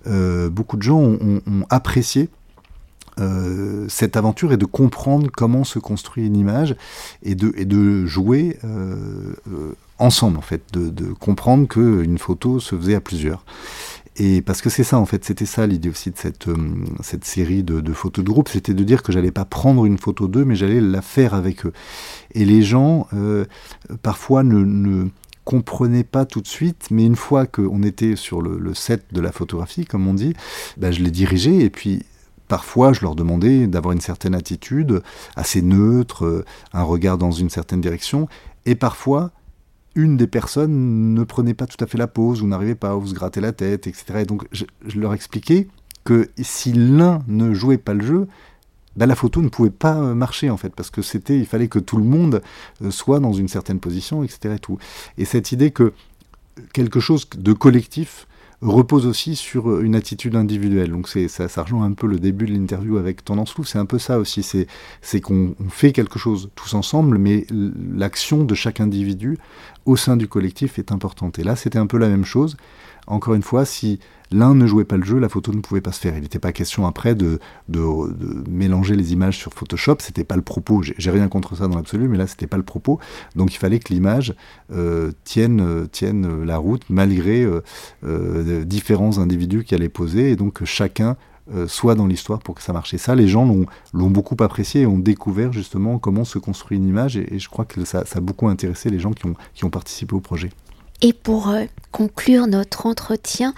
euh, 0.06 0.48
beaucoup 0.50 0.76
de 0.76 0.82
gens 0.82 1.00
ont 1.00 1.66
apprécié 1.68 2.28
euh, 3.18 3.86
cette 3.88 4.16
aventure 4.16 4.52
est 4.52 4.56
de 4.56 4.66
comprendre 4.66 5.30
comment 5.34 5.64
se 5.64 5.78
construit 5.78 6.26
une 6.26 6.36
image 6.36 6.76
et 7.22 7.34
de, 7.34 7.52
et 7.56 7.64
de 7.64 8.04
jouer 8.04 8.58
euh, 8.64 9.34
euh, 9.50 9.74
ensemble 9.98 10.36
en 10.36 10.42
fait, 10.42 10.62
de, 10.72 10.90
de 10.90 11.06
comprendre 11.12 11.66
qu'une 11.66 12.18
photo 12.18 12.60
se 12.60 12.76
faisait 12.76 12.94
à 12.94 13.00
plusieurs. 13.00 13.44
Et 14.18 14.40
parce 14.40 14.62
que 14.62 14.70
c'est 14.70 14.84
ça 14.84 14.98
en 14.98 15.04
fait, 15.06 15.24
c'était 15.24 15.46
ça 15.46 15.66
l'idée 15.66 15.90
aussi 15.90 16.10
de 16.10 16.16
cette, 16.16 16.46
cette 17.02 17.24
série 17.24 17.62
de, 17.62 17.80
de, 17.80 17.92
photos 17.92 18.24
de 18.24 18.30
groupe, 18.30 18.48
c'était 18.48 18.72
de 18.72 18.84
dire 18.84 19.02
que 19.02 19.12
j'allais 19.12 19.30
pas 19.30 19.44
prendre 19.44 19.84
une 19.84 19.98
photo 19.98 20.26
d'eux, 20.26 20.44
mais 20.44 20.56
j'allais 20.56 20.80
la 20.80 21.02
faire 21.02 21.34
avec 21.34 21.66
eux. 21.66 21.72
Et 22.32 22.46
les 22.46 22.62
gens 22.62 23.08
parfois 24.02 24.42
ne, 24.42 24.64
ne 24.64 25.08
comprenais 25.46 26.02
pas 26.02 26.24
tout 26.26 26.40
de 26.40 26.48
suite, 26.48 26.88
mais 26.90 27.06
une 27.06 27.16
fois 27.16 27.46
qu'on 27.46 27.82
était 27.82 28.16
sur 28.16 28.42
le, 28.42 28.74
set 28.74 29.04
de 29.12 29.20
la 29.20 29.32
photographie, 29.32 29.86
comme 29.86 30.06
on 30.06 30.12
dit, 30.12 30.34
bah, 30.76 30.90
je 30.90 31.00
les 31.00 31.10
dirigeais 31.10 31.58
et 31.58 31.70
puis 31.70 32.02
parfois 32.48 32.92
je 32.92 33.00
leur 33.02 33.14
demandais 33.14 33.66
d'avoir 33.66 33.92
une 33.92 34.00
certaine 34.00 34.34
attitude, 34.34 35.02
assez 35.36 35.62
neutre, 35.62 36.24
euh, 36.24 36.44
un 36.72 36.82
regard 36.82 37.18
dans 37.18 37.30
une 37.30 37.50
certaine 37.50 37.80
direction, 37.80 38.28
et 38.64 38.74
parfois 38.74 39.32
une 39.94 40.16
des 40.16 40.26
personnes 40.26 41.14
ne 41.14 41.24
prenait 41.24 41.54
pas 41.54 41.66
tout 41.66 41.82
à 41.82 41.86
fait 41.86 41.98
la 41.98 42.06
pause 42.06 42.42
ou 42.42 42.46
n'arrivait 42.46 42.74
pas, 42.74 42.96
ou 42.96 43.06
se 43.06 43.14
grattait 43.14 43.40
la 43.40 43.52
tête, 43.52 43.86
etc. 43.86 44.04
Et 44.20 44.24
donc 44.24 44.46
je, 44.52 44.64
leur 44.94 45.14
expliquais 45.14 45.68
que 46.04 46.28
si 46.40 46.72
l'un 46.72 47.20
ne 47.26 47.54
jouait 47.54 47.78
pas 47.78 47.94
le 47.94 48.04
jeu, 48.04 48.28
bah, 48.94 49.06
la 49.06 49.14
photo 49.14 49.42
ne 49.42 49.48
pouvait 49.48 49.70
pas 49.70 49.96
euh, 49.96 50.14
marcher 50.14 50.50
en 50.50 50.56
fait, 50.56 50.74
parce 50.74 50.90
que 50.90 51.02
c'était, 51.02 51.38
il 51.38 51.46
fallait 51.46 51.68
que 51.68 51.78
tout 51.78 51.96
le 51.96 52.04
monde 52.04 52.42
euh, 52.82 52.90
soit 52.90 53.20
dans 53.20 53.32
une 53.32 53.48
certaine 53.48 53.80
position, 53.80 54.22
etc. 54.22 54.56
Et, 55.18 55.24
cette 55.24 55.52
idée 55.52 55.70
que 55.70 55.92
quelque 56.72 57.00
chose 57.00 57.28
de 57.36 57.52
collectif 57.52 58.26
repose 58.62 59.06
aussi 59.06 59.36
sur 59.36 59.70
euh, 59.70 59.82
une 59.82 59.94
attitude 59.94 60.36
individuelle. 60.36 60.90
Donc 60.90 61.08
ça, 61.08 61.48
ça 61.48 61.62
rejoint 61.62 61.84
un 61.84 61.92
peu 61.92 62.06
le 62.06 62.18
début 62.18 62.46
de 62.46 62.52
l'interview 62.52 62.96
avec 62.96 63.24
Tendance 63.24 63.52
Flou, 63.52 63.64
c'est 63.64 63.78
un 63.78 63.86
peu 63.86 63.98
ça 63.98 64.18
aussi, 64.18 64.42
c'est 64.42 64.66
c'est 65.00 65.20
qu'on 65.20 65.54
fait 65.68 65.92
quelque 65.92 66.18
chose 66.18 66.50
tous 66.54 66.74
ensemble, 66.74 67.18
mais 67.18 67.46
l'action 67.50 68.44
de 68.44 68.54
chaque 68.54 68.80
individu 68.80 69.38
au 69.84 69.96
sein 69.96 70.16
du 70.16 70.28
collectif 70.28 70.78
est 70.78 70.92
importante. 70.92 71.38
Et 71.38 71.44
là, 71.44 71.56
c'était 71.56 71.78
un 71.78 71.86
peu 71.86 71.98
la 71.98 72.08
même 72.08 72.24
chose. 72.24 72.56
Encore 73.06 73.34
une 73.34 73.42
fois, 73.42 73.64
si 73.64 74.00
l'un 74.32 74.54
ne 74.54 74.66
jouait 74.66 74.84
pas 74.84 74.96
le 74.96 75.04
jeu, 75.04 75.18
la 75.18 75.28
photo 75.28 75.52
ne 75.52 75.60
pouvait 75.60 75.80
pas 75.80 75.92
se 75.92 76.00
faire. 76.00 76.16
Il 76.16 76.22
n'était 76.22 76.38
pas 76.38 76.52
question 76.52 76.86
après 76.86 77.14
de, 77.14 77.38
mélanger 78.48 78.96
les 78.96 79.12
images 79.12 79.38
sur 79.38 79.52
Photoshop, 79.52 79.96
c'était 80.00 80.24
pas 80.24 80.36
le 80.36 80.42
propos. 80.42 80.82
J'ai 80.82 81.10
rien 81.10 81.28
contre 81.28 81.56
ça 81.56 81.68
dans 81.68 81.76
l'absolu, 81.76 82.08
mais 82.08 82.18
là 82.18 82.26
c'était 82.26 82.46
pas 82.46 82.56
le 82.56 82.62
propos. 82.62 82.98
Donc 83.34 83.54
il 83.54 83.58
fallait 83.58 83.78
que 83.78 83.92
l'image 83.92 84.34
euh, 84.72 85.12
tienne, 85.24 85.86
tienne 85.92 86.44
la 86.44 86.58
route 86.58 86.82
malgré 86.88 87.42
euh, 87.42 87.62
euh, 88.04 88.64
différents 88.64 89.18
individus 89.18 89.64
qui 89.64 89.74
allaient 89.74 89.88
poser, 89.88 90.32
et 90.32 90.36
donc 90.36 90.54
que 90.54 90.64
chacun 90.64 91.16
soit 91.68 91.94
dans 91.94 92.08
l'histoire 92.08 92.40
pour 92.40 92.56
que 92.56 92.62
ça 92.62 92.72
marche. 92.72 92.92
Et 92.92 92.98
ça, 92.98 93.14
les 93.14 93.28
gens 93.28 93.48
l'ont 93.94 94.10
beaucoup 94.10 94.34
apprécié 94.42 94.80
et 94.80 94.86
ont 94.86 94.98
découvert 94.98 95.52
justement 95.52 96.00
comment 96.00 96.24
se 96.24 96.40
construit 96.40 96.76
une 96.76 96.88
image, 96.88 97.16
et, 97.16 97.38
je 97.38 97.48
crois 97.48 97.64
que 97.64 97.84
ça, 97.84 98.02
a 98.12 98.20
beaucoup 98.20 98.48
intéressé 98.48 98.90
les 98.90 98.98
gens 98.98 99.12
qui 99.12 99.64
ont 99.64 99.70
participé 99.70 100.16
au 100.16 100.20
projet. 100.20 100.50
Et 101.02 101.12
pour 101.12 101.54
conclure 101.92 102.46
notre 102.46 102.86
entretien, 102.86 103.54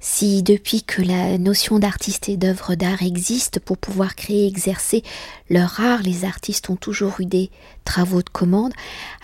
si 0.00 0.42
depuis 0.42 0.82
que 0.82 1.02
la 1.02 1.36
notion 1.36 1.78
d'artiste 1.78 2.28
et 2.30 2.38
d'œuvre 2.38 2.74
d'art 2.74 3.02
existe 3.02 3.60
pour 3.60 3.76
pouvoir 3.76 4.14
créer 4.14 4.44
et 4.44 4.48
exercer 4.48 5.02
leur 5.50 5.78
art, 5.78 6.02
les 6.02 6.24
artistes 6.24 6.70
ont 6.70 6.76
toujours 6.76 7.20
eu 7.20 7.26
des 7.26 7.50
travaux 7.84 8.22
de 8.22 8.30
commande, 8.30 8.72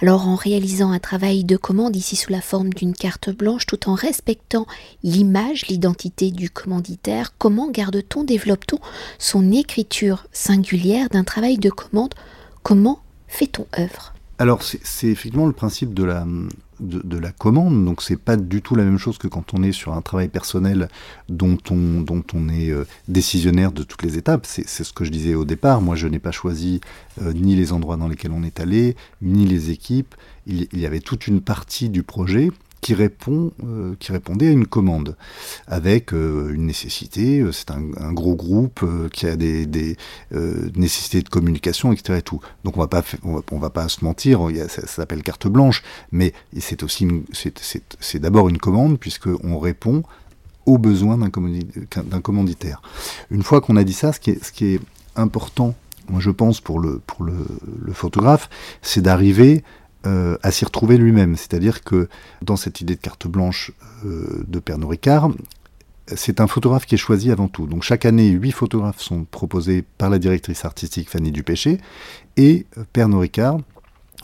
alors 0.02 0.28
en 0.28 0.34
réalisant 0.34 0.92
un 0.92 0.98
travail 0.98 1.44
de 1.44 1.56
commande 1.56 1.96
ici 1.96 2.14
sous 2.14 2.30
la 2.30 2.42
forme 2.42 2.74
d'une 2.74 2.94
carte 2.94 3.30
blanche 3.30 3.64
tout 3.64 3.88
en 3.88 3.94
respectant 3.94 4.66
l'image, 5.02 5.66
l'identité 5.68 6.30
du 6.30 6.50
commanditaire, 6.50 7.32
comment 7.38 7.70
garde-t-on, 7.70 8.24
développe-t-on 8.24 8.78
son 9.18 9.52
écriture 9.52 10.26
singulière 10.30 11.08
d'un 11.08 11.24
travail 11.24 11.56
de 11.56 11.70
commande? 11.70 12.14
Comment 12.62 13.00
fait-on 13.28 13.66
œuvre? 13.78 14.12
Alors 14.38 14.62
c'est 14.62 15.06
effectivement 15.06 15.46
le 15.46 15.52
principe 15.54 15.94
de 15.94 16.04
la, 16.04 16.26
de, 16.80 17.18
la 17.18 17.32
commande, 17.32 17.84
donc 17.84 18.02
c'est 18.02 18.16
pas 18.16 18.36
du 18.36 18.62
tout 18.62 18.74
la 18.74 18.84
même 18.84 18.98
chose 18.98 19.18
que 19.18 19.28
quand 19.28 19.54
on 19.54 19.62
est 19.62 19.72
sur 19.72 19.94
un 19.94 20.02
travail 20.02 20.28
personnel 20.28 20.88
dont 21.28 21.58
on, 21.70 22.00
dont 22.00 22.24
on 22.34 22.48
est 22.48 22.70
euh, 22.70 22.86
décisionnaire 23.08 23.72
de 23.72 23.82
toutes 23.82 24.02
les 24.02 24.18
étapes. 24.18 24.46
C'est 24.46 24.66
ce 24.66 24.92
que 24.92 25.04
je 25.04 25.10
disais 25.10 25.34
au 25.34 25.44
départ, 25.44 25.80
moi 25.80 25.96
je 25.96 26.06
n'ai 26.08 26.18
pas 26.18 26.32
choisi 26.32 26.80
euh, 27.22 27.32
ni 27.32 27.56
les 27.56 27.72
endroits 27.72 27.96
dans 27.96 28.08
lesquels 28.08 28.32
on 28.32 28.42
est 28.42 28.60
allé, 28.60 28.96
ni 29.22 29.46
les 29.46 29.70
équipes. 29.70 30.14
il, 30.46 30.68
y 30.72 30.86
avait 30.86 31.00
toute 31.00 31.26
une 31.26 31.40
partie 31.40 31.88
du 31.88 32.02
projet 32.02 32.50
qui, 32.86 32.94
répond, 32.94 33.50
euh, 33.64 33.96
qui 33.98 34.12
répondait 34.12 34.46
à 34.46 34.52
une 34.52 34.68
commande, 34.68 35.16
avec 35.66 36.14
euh, 36.14 36.52
une 36.54 36.66
nécessité, 36.66 37.40
euh, 37.40 37.50
c'est 37.50 37.72
un, 37.72 38.12
gros 38.12 38.36
groupe 38.36 38.84
qui 39.12 39.26
a 39.26 39.34
des, 39.34 39.96
nécessités 40.76 41.20
de 41.20 41.28
communication, 41.28 41.92
etc. 41.92 42.20
Et 42.20 42.22
tout. 42.22 42.38
Donc 42.62 42.76
on 42.76 42.80
va 42.80 42.86
pas, 42.86 43.02
on 43.24 43.58
va, 43.58 43.70
pas 43.70 43.88
se 43.88 44.04
mentir, 44.04 44.38
ça, 44.68 44.86
s'appelle 44.86 45.24
carte 45.24 45.48
blanche, 45.48 45.82
mais 46.12 46.32
c'est 46.60 46.84
aussi, 46.84 47.08
c'est 47.32 48.20
d'abord 48.20 48.48
une 48.48 48.58
commande, 48.58 49.00
puisqu'on 49.00 49.58
répond 49.58 50.04
aux 50.64 50.78
besoins 50.78 51.18
d'un 51.18 52.20
commanditaire. 52.20 52.82
Une 53.32 53.42
fois 53.42 53.60
qu'on 53.60 53.74
a 53.74 53.82
dit 53.82 53.94
ça, 53.94 54.12
ce 54.12 54.20
qui 54.20 54.64
est, 54.64 54.80
important, 55.16 55.74
moi 56.08 56.20
je 56.20 56.30
pense 56.30 56.60
pour 56.60 56.78
le, 56.78 57.00
pour 57.04 57.24
le 57.24 57.92
photographe, 57.92 58.48
c'est 58.80 59.00
d'arriver 59.00 59.64
euh, 60.06 60.36
à 60.42 60.52
s'y 60.52 60.64
retrouver 60.64 60.98
lui-même. 60.98 61.34
C'est-à-dire 61.36 61.82
que 61.82 62.08
dans 62.40 62.54
cette 62.54 62.80
idée 62.80 62.94
de 62.94 63.00
carte 63.00 63.26
blanche 63.26 63.72
euh, 64.04 64.44
de 64.46 64.60
Pernod 64.60 64.90
Ricard, 64.90 65.30
c'est 66.14 66.40
un 66.40 66.46
photographe 66.46 66.86
qui 66.86 66.94
est 66.94 66.98
choisi 66.98 67.32
avant 67.32 67.48
tout. 67.48 67.66
Donc 67.66 67.82
chaque 67.82 68.04
année, 68.06 68.28
huit 68.28 68.52
photographes 68.52 69.00
sont 69.00 69.24
proposés 69.24 69.82
par 69.98 70.08
la 70.08 70.20
directrice 70.20 70.64
artistique 70.64 71.10
Fanny 71.10 71.32
Dupéché, 71.32 71.78
et 72.36 72.66
euh, 72.78 72.84
Pernod 72.92 73.20
Ricard 73.20 73.58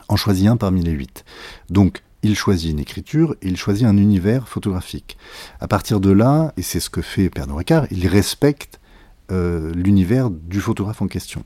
en 0.08 0.16
choisit 0.16 0.46
un 0.46 0.56
parmi 0.56 0.82
les 0.82 0.92
huit. 0.92 1.24
Donc 1.68 2.02
il 2.22 2.36
choisit 2.36 2.70
une 2.70 2.78
écriture, 2.78 3.34
il 3.42 3.56
choisit 3.56 3.84
un 3.84 3.96
univers 3.96 4.48
photographique. 4.48 5.16
À 5.58 5.66
partir 5.66 5.98
de 5.98 6.12
là, 6.12 6.52
et 6.56 6.62
c'est 6.62 6.80
ce 6.80 6.90
que 6.90 7.02
fait 7.02 7.28
Pernod 7.28 7.56
Ricard, 7.56 7.86
il 7.90 8.06
respecte 8.06 8.78
l'univers 9.74 10.28
du 10.28 10.60
photographe 10.60 11.00
en 11.00 11.06
question. 11.06 11.42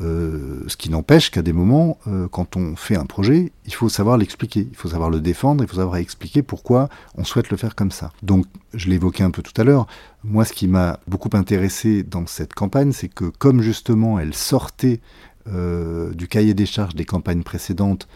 Euh, 0.00 0.62
ce 0.66 0.76
qui 0.76 0.88
n'empêche 0.88 1.30
qu'à 1.30 1.42
des 1.42 1.52
moments, 1.52 1.98
euh, 2.06 2.26
quand 2.28 2.56
on 2.56 2.74
fait 2.74 2.96
un 2.96 3.04
projet, 3.04 3.52
il 3.66 3.74
faut 3.74 3.88
savoir 3.88 4.16
l'expliquer, 4.16 4.66
il 4.70 4.76
faut 4.76 4.88
savoir 4.88 5.10
le 5.10 5.20
défendre, 5.20 5.62
il 5.62 5.68
faut 5.68 5.76
savoir 5.76 5.96
expliquer 5.96 6.42
pourquoi 6.42 6.88
on 7.16 7.24
souhaite 7.24 7.50
le 7.50 7.56
faire 7.58 7.74
comme 7.74 7.90
ça. 7.90 8.10
Donc, 8.22 8.46
je 8.72 8.88
l'évoquais 8.88 9.24
un 9.24 9.30
peu 9.30 9.42
tout 9.42 9.58
à 9.60 9.64
l'heure, 9.64 9.86
moi 10.24 10.44
ce 10.44 10.54
qui 10.54 10.68
m'a 10.68 11.00
beaucoup 11.06 11.30
intéressé 11.34 12.02
dans 12.02 12.26
cette 12.26 12.54
campagne, 12.54 12.92
c'est 12.92 13.08
que 13.08 13.26
comme 13.26 13.60
justement 13.60 14.18
elle 14.18 14.34
sortait 14.34 15.00
euh, 15.48 16.14
du 16.14 16.28
cahier 16.28 16.54
des 16.54 16.66
charges 16.66 16.94
des 16.94 17.04
campagnes 17.04 17.42
précédentes, 17.42 18.08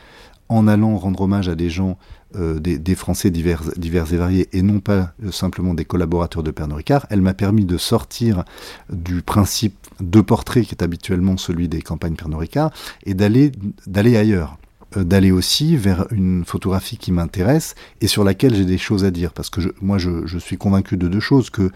en 0.49 0.69
allant 0.69 0.97
rendre 0.97 1.23
hommage 1.23 1.49
à 1.49 1.55
des 1.55 1.71
gens, 1.71 1.99
des, 2.35 2.95
Français 2.95 3.31
divers, 3.31 3.63
divers, 3.77 4.13
et 4.13 4.17
variés, 4.17 4.49
et 4.53 4.63
non 4.63 4.81
pas 4.81 5.13
simplement 5.31 5.75
des 5.75 5.85
collaborateurs 5.85 6.43
de 6.43 6.51
Pernod 6.51 6.79
Ricard, 6.79 7.07
elle 7.11 7.23
m'a 7.23 7.35
permis 7.35 7.65
de 7.65 7.79
sortir 7.79 8.45
du 8.91 9.23
principe 9.23 9.77
de 10.01 10.21
portrait 10.21 10.63
qui 10.63 10.73
est 10.73 10.83
habituellement 10.83 11.37
celui 11.37 11.69
des 11.69 11.83
campagnes 11.83 12.17
Pernod 12.17 12.41
Ricard, 12.41 12.71
et 13.05 13.15
d'aller 13.15 13.53
d'aller 13.87 14.17
ailleurs 14.17 14.59
euh, 14.97 15.05
d'aller 15.05 15.31
aussi 15.31 15.77
vers 15.77 16.07
une 16.11 16.45
photographie 16.45 16.97
qui 16.97 17.13
m'intéresse 17.13 17.75
et 18.01 18.07
sur 18.07 18.25
laquelle 18.25 18.55
j'ai 18.55 18.65
des 18.65 18.79
choses 18.79 19.05
à 19.05 19.11
dire. 19.11 19.33
Parce 19.33 19.51
que 19.51 19.61
moi, 19.81 19.99
je, 19.99 20.27
je, 20.27 20.39
suis 20.39 20.57
convaincu 20.57 20.97
de 20.97 21.09
deux 21.09 21.21
choses. 21.21 21.51
Que 21.51 21.71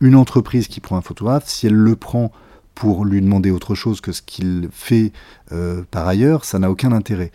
une 0.00 0.14
entreprise 0.14 0.68
qui 0.68 0.80
prend 0.80 0.96
un 0.96 1.02
photographe, 1.02 1.44
si 1.46 1.66
elle 1.66 1.74
le 1.74 1.96
prend 1.96 2.30
pour 2.78 3.04
lui 3.04 3.20
demander 3.20 3.50
autre 3.50 3.74
chose 3.74 4.00
que 4.00 4.12
ce 4.12 4.22
qu'il 4.22 4.68
fait 4.70 5.10
euh, 5.50 5.82
par 5.90 6.06
ailleurs, 6.06 6.44
ça 6.44 6.60
n'a 6.60 6.70
aucun 6.70 6.92
intérêt. 6.92 7.32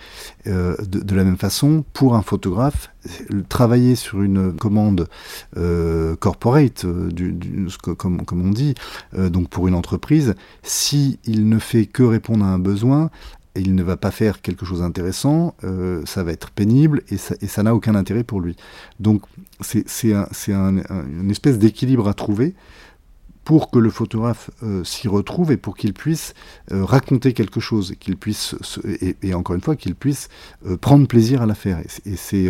Euh, 0.47 0.77
de, 0.87 1.13
la 1.13 1.25
même 1.25 1.35
façon, 1.35 1.83
pour 1.91 2.15
un 2.15 2.21
photographe, 2.21 2.91
travailler 3.49 3.95
sur 3.95 4.21
une 4.21 4.53
commande 4.53 5.09
euh, 5.57 6.15
corporate, 6.15 6.85
comme, 7.97 8.23
on 8.31 8.51
dit, 8.51 8.73
donc 9.17 9.49
pour 9.49 9.67
une 9.67 9.75
entreprise, 9.75 10.33
si 10.61 11.19
ne 11.27 11.59
fait 11.59 11.87
que 11.87 12.03
répondre 12.03 12.45
à 12.45 12.47
un 12.47 12.59
besoin, 12.59 13.09
il 13.57 13.75
ne 13.75 13.83
va 13.83 13.97
pas 13.97 14.11
faire 14.11 14.41
quelque 14.41 14.65
chose 14.65 14.79
d'intéressant, 14.79 15.55
ça 16.05 16.23
va 16.23 16.31
être 16.31 16.51
pénible 16.51 17.03
et 17.09 17.17
ça 17.17 17.63
n'a 17.63 17.75
aucun 17.75 17.95
intérêt 17.95 18.23
pour 18.23 18.39
lui. 18.39 18.55
Donc 19.01 19.23
c'est 19.59 20.13
un, 20.13 20.27
un, 20.47 20.77
une 21.19 21.31
espèce 21.31 21.59
d'équilibre 21.59 22.07
à 22.07 22.13
trouver 22.13 22.55
pour 23.43 23.69
que 23.71 23.79
le 23.79 23.89
photographe 23.89 24.49
euh, 24.63 24.83
s'y 24.83 25.07
retrouve 25.07 25.51
et 25.51 25.57
pour 25.57 25.75
qu'il 25.75 25.93
puisse 25.93 26.33
euh, 26.71 26.83
raconter 26.85 27.33
quelque 27.33 27.59
chose, 27.59 27.93
qu'il 27.99 28.17
puisse, 28.17 28.55
et, 29.21 29.33
encore 29.33 29.55
une 29.55 29.61
fois, 29.61 29.75
qu'il 29.75 29.95
puisse 29.95 30.29
euh, 30.65 30.77
prendre 30.77 31.07
plaisir 31.07 31.41
à 31.41 31.45
la 31.45 31.55
faire. 31.55 31.79
Et, 32.05 32.15
c'est, 32.15 32.49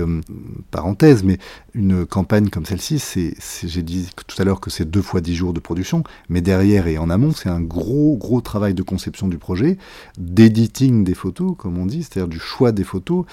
parenthèse, 0.71 1.23
mais 1.23 1.37
une 1.73 2.05
campagne 2.05 2.49
comme 2.49 2.65
celle-ci, 2.65 2.99
c'est, 2.99 3.33
j'ai 3.63 3.81
dit 3.81 4.09
tout 4.27 4.39
à 4.41 4.45
l'heure 4.45 4.59
que 4.59 4.69
c'est 4.69 4.89
deux 4.89 5.01
fois 5.01 5.21
dix 5.21 5.35
jours 5.35 5.53
de 5.53 5.59
production, 5.59 6.03
mais 6.29 6.41
derrière 6.41 6.87
et 6.87 6.97
en 6.97 7.09
amont, 7.09 7.31
c'est 7.31 7.49
un 7.49 7.61
gros, 7.61 8.17
gros 8.17 8.41
travail 8.41 8.73
de 8.73 8.83
conception 8.83 9.27
du 9.27 9.37
projet, 9.37 9.77
d'editing 10.17 11.03
des 11.03 11.13
photos, 11.13 11.55
comme 11.57 11.77
on 11.77 11.85
dit, 11.85 12.03
c'est-à-dire 12.03 12.27
du 12.27 12.39
choix 12.39 12.71
des 12.71 12.83
photos, 12.83 13.25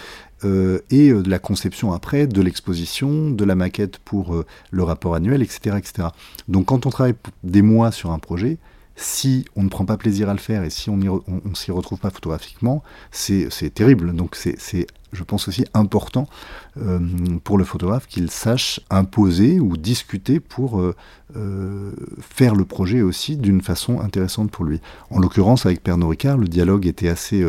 euh, 0.45 0.81
et 0.91 1.11
euh, 1.11 1.23
la 1.27 1.39
conception 1.39 1.93
après, 1.93 2.27
de 2.27 2.41
l'exposition, 2.41 3.31
de 3.31 3.45
la 3.45 3.55
maquette 3.55 3.99
pour 3.99 4.35
euh, 4.35 4.47
le 4.71 4.83
rapport 4.83 5.15
annuel, 5.15 5.43
etc., 5.43 5.77
etc. 5.77 6.09
Donc 6.49 6.67
quand 6.67 6.87
on 6.87 6.91
travaille 6.91 7.15
des 7.45 7.63
mois 7.63 7.93
sur 7.93 8.11
un 8.11 8.19
projet, 8.19 8.59
si 9.01 9.47
on 9.57 9.63
ne 9.63 9.69
prend 9.69 9.87
pas 9.87 9.97
plaisir 9.97 10.29
à 10.29 10.33
le 10.33 10.39
faire 10.39 10.63
et 10.63 10.71
si 10.71 10.91
on 10.91 10.97
ne 10.97 11.55
s'y 11.55 11.71
retrouve 11.71 11.99
pas 11.99 12.11
photographiquement, 12.11 12.83
c'est 13.11 13.75
terrible. 13.75 14.15
Donc 14.15 14.37
c'est 14.37 14.87
je 15.13 15.25
pense 15.25 15.49
aussi 15.49 15.65
important 15.75 16.29
euh, 16.77 17.01
pour 17.43 17.59
le 17.59 17.65
photographe 17.65 18.07
qu'il 18.07 18.31
sache 18.31 18.81
imposer 18.91 19.59
ou 19.59 19.77
discuter 19.77 20.39
pour 20.39 20.81
euh, 20.81 20.95
euh, 21.37 21.93
faire 22.21 22.55
le 22.55 22.65
projet 22.65 23.03
aussi 23.03 23.37
d'une 23.37 23.61
façon 23.61 24.01
intéressante 24.01 24.51
pour 24.51 24.65
lui. 24.65 24.81
En 25.11 25.19
l'occurrence, 25.19 25.67
avec 25.67 25.83
Pernod 25.83 26.11
Ricard, 26.11 26.37
le 26.37 26.47
dialogue 26.47 26.87
était 26.87 27.09
assez 27.09 27.45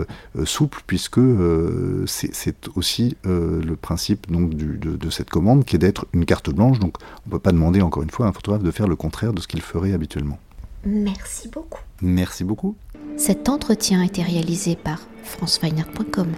souple 0.45 0.81
puisque 0.87 1.19
c'est 2.05 2.69
aussi 2.75 3.17
le 3.25 3.75
principe 3.75 4.31
de, 4.31 5.09
cette 5.09 5.29
commande 5.29 5.65
qui 5.65 5.75
est 5.75 5.79
d'être 5.79 6.07
une 6.13 6.25
carte 6.25 6.49
blanche. 6.49 6.79
Donc 6.79 6.95
on 7.25 7.29
ne 7.29 7.31
peut 7.31 7.39
pas 7.39 7.51
demander 7.51 7.81
encore 7.81 8.03
une 8.03 8.09
fois 8.09 8.25
à 8.25 8.29
un 8.29 8.33
photographe 8.33 8.63
de 8.63 8.71
faire 8.71 8.87
le 8.87 8.95
contraire 8.95 9.33
de 9.33 9.41
ce 9.41 9.47
qu'il 9.47 9.61
ferait 9.61 9.93
habituellement. 9.93 10.39
Merci 10.85 11.47
beaucoup. 11.47 11.81
Merci 12.01 12.43
beaucoup. 12.43 12.75
Cet 13.17 13.49
entretien 13.49 14.01
a 14.01 14.05
été 14.05 14.23
réalisé 14.23 14.75
par 14.75 14.99
franceweiner.com. 15.23 16.33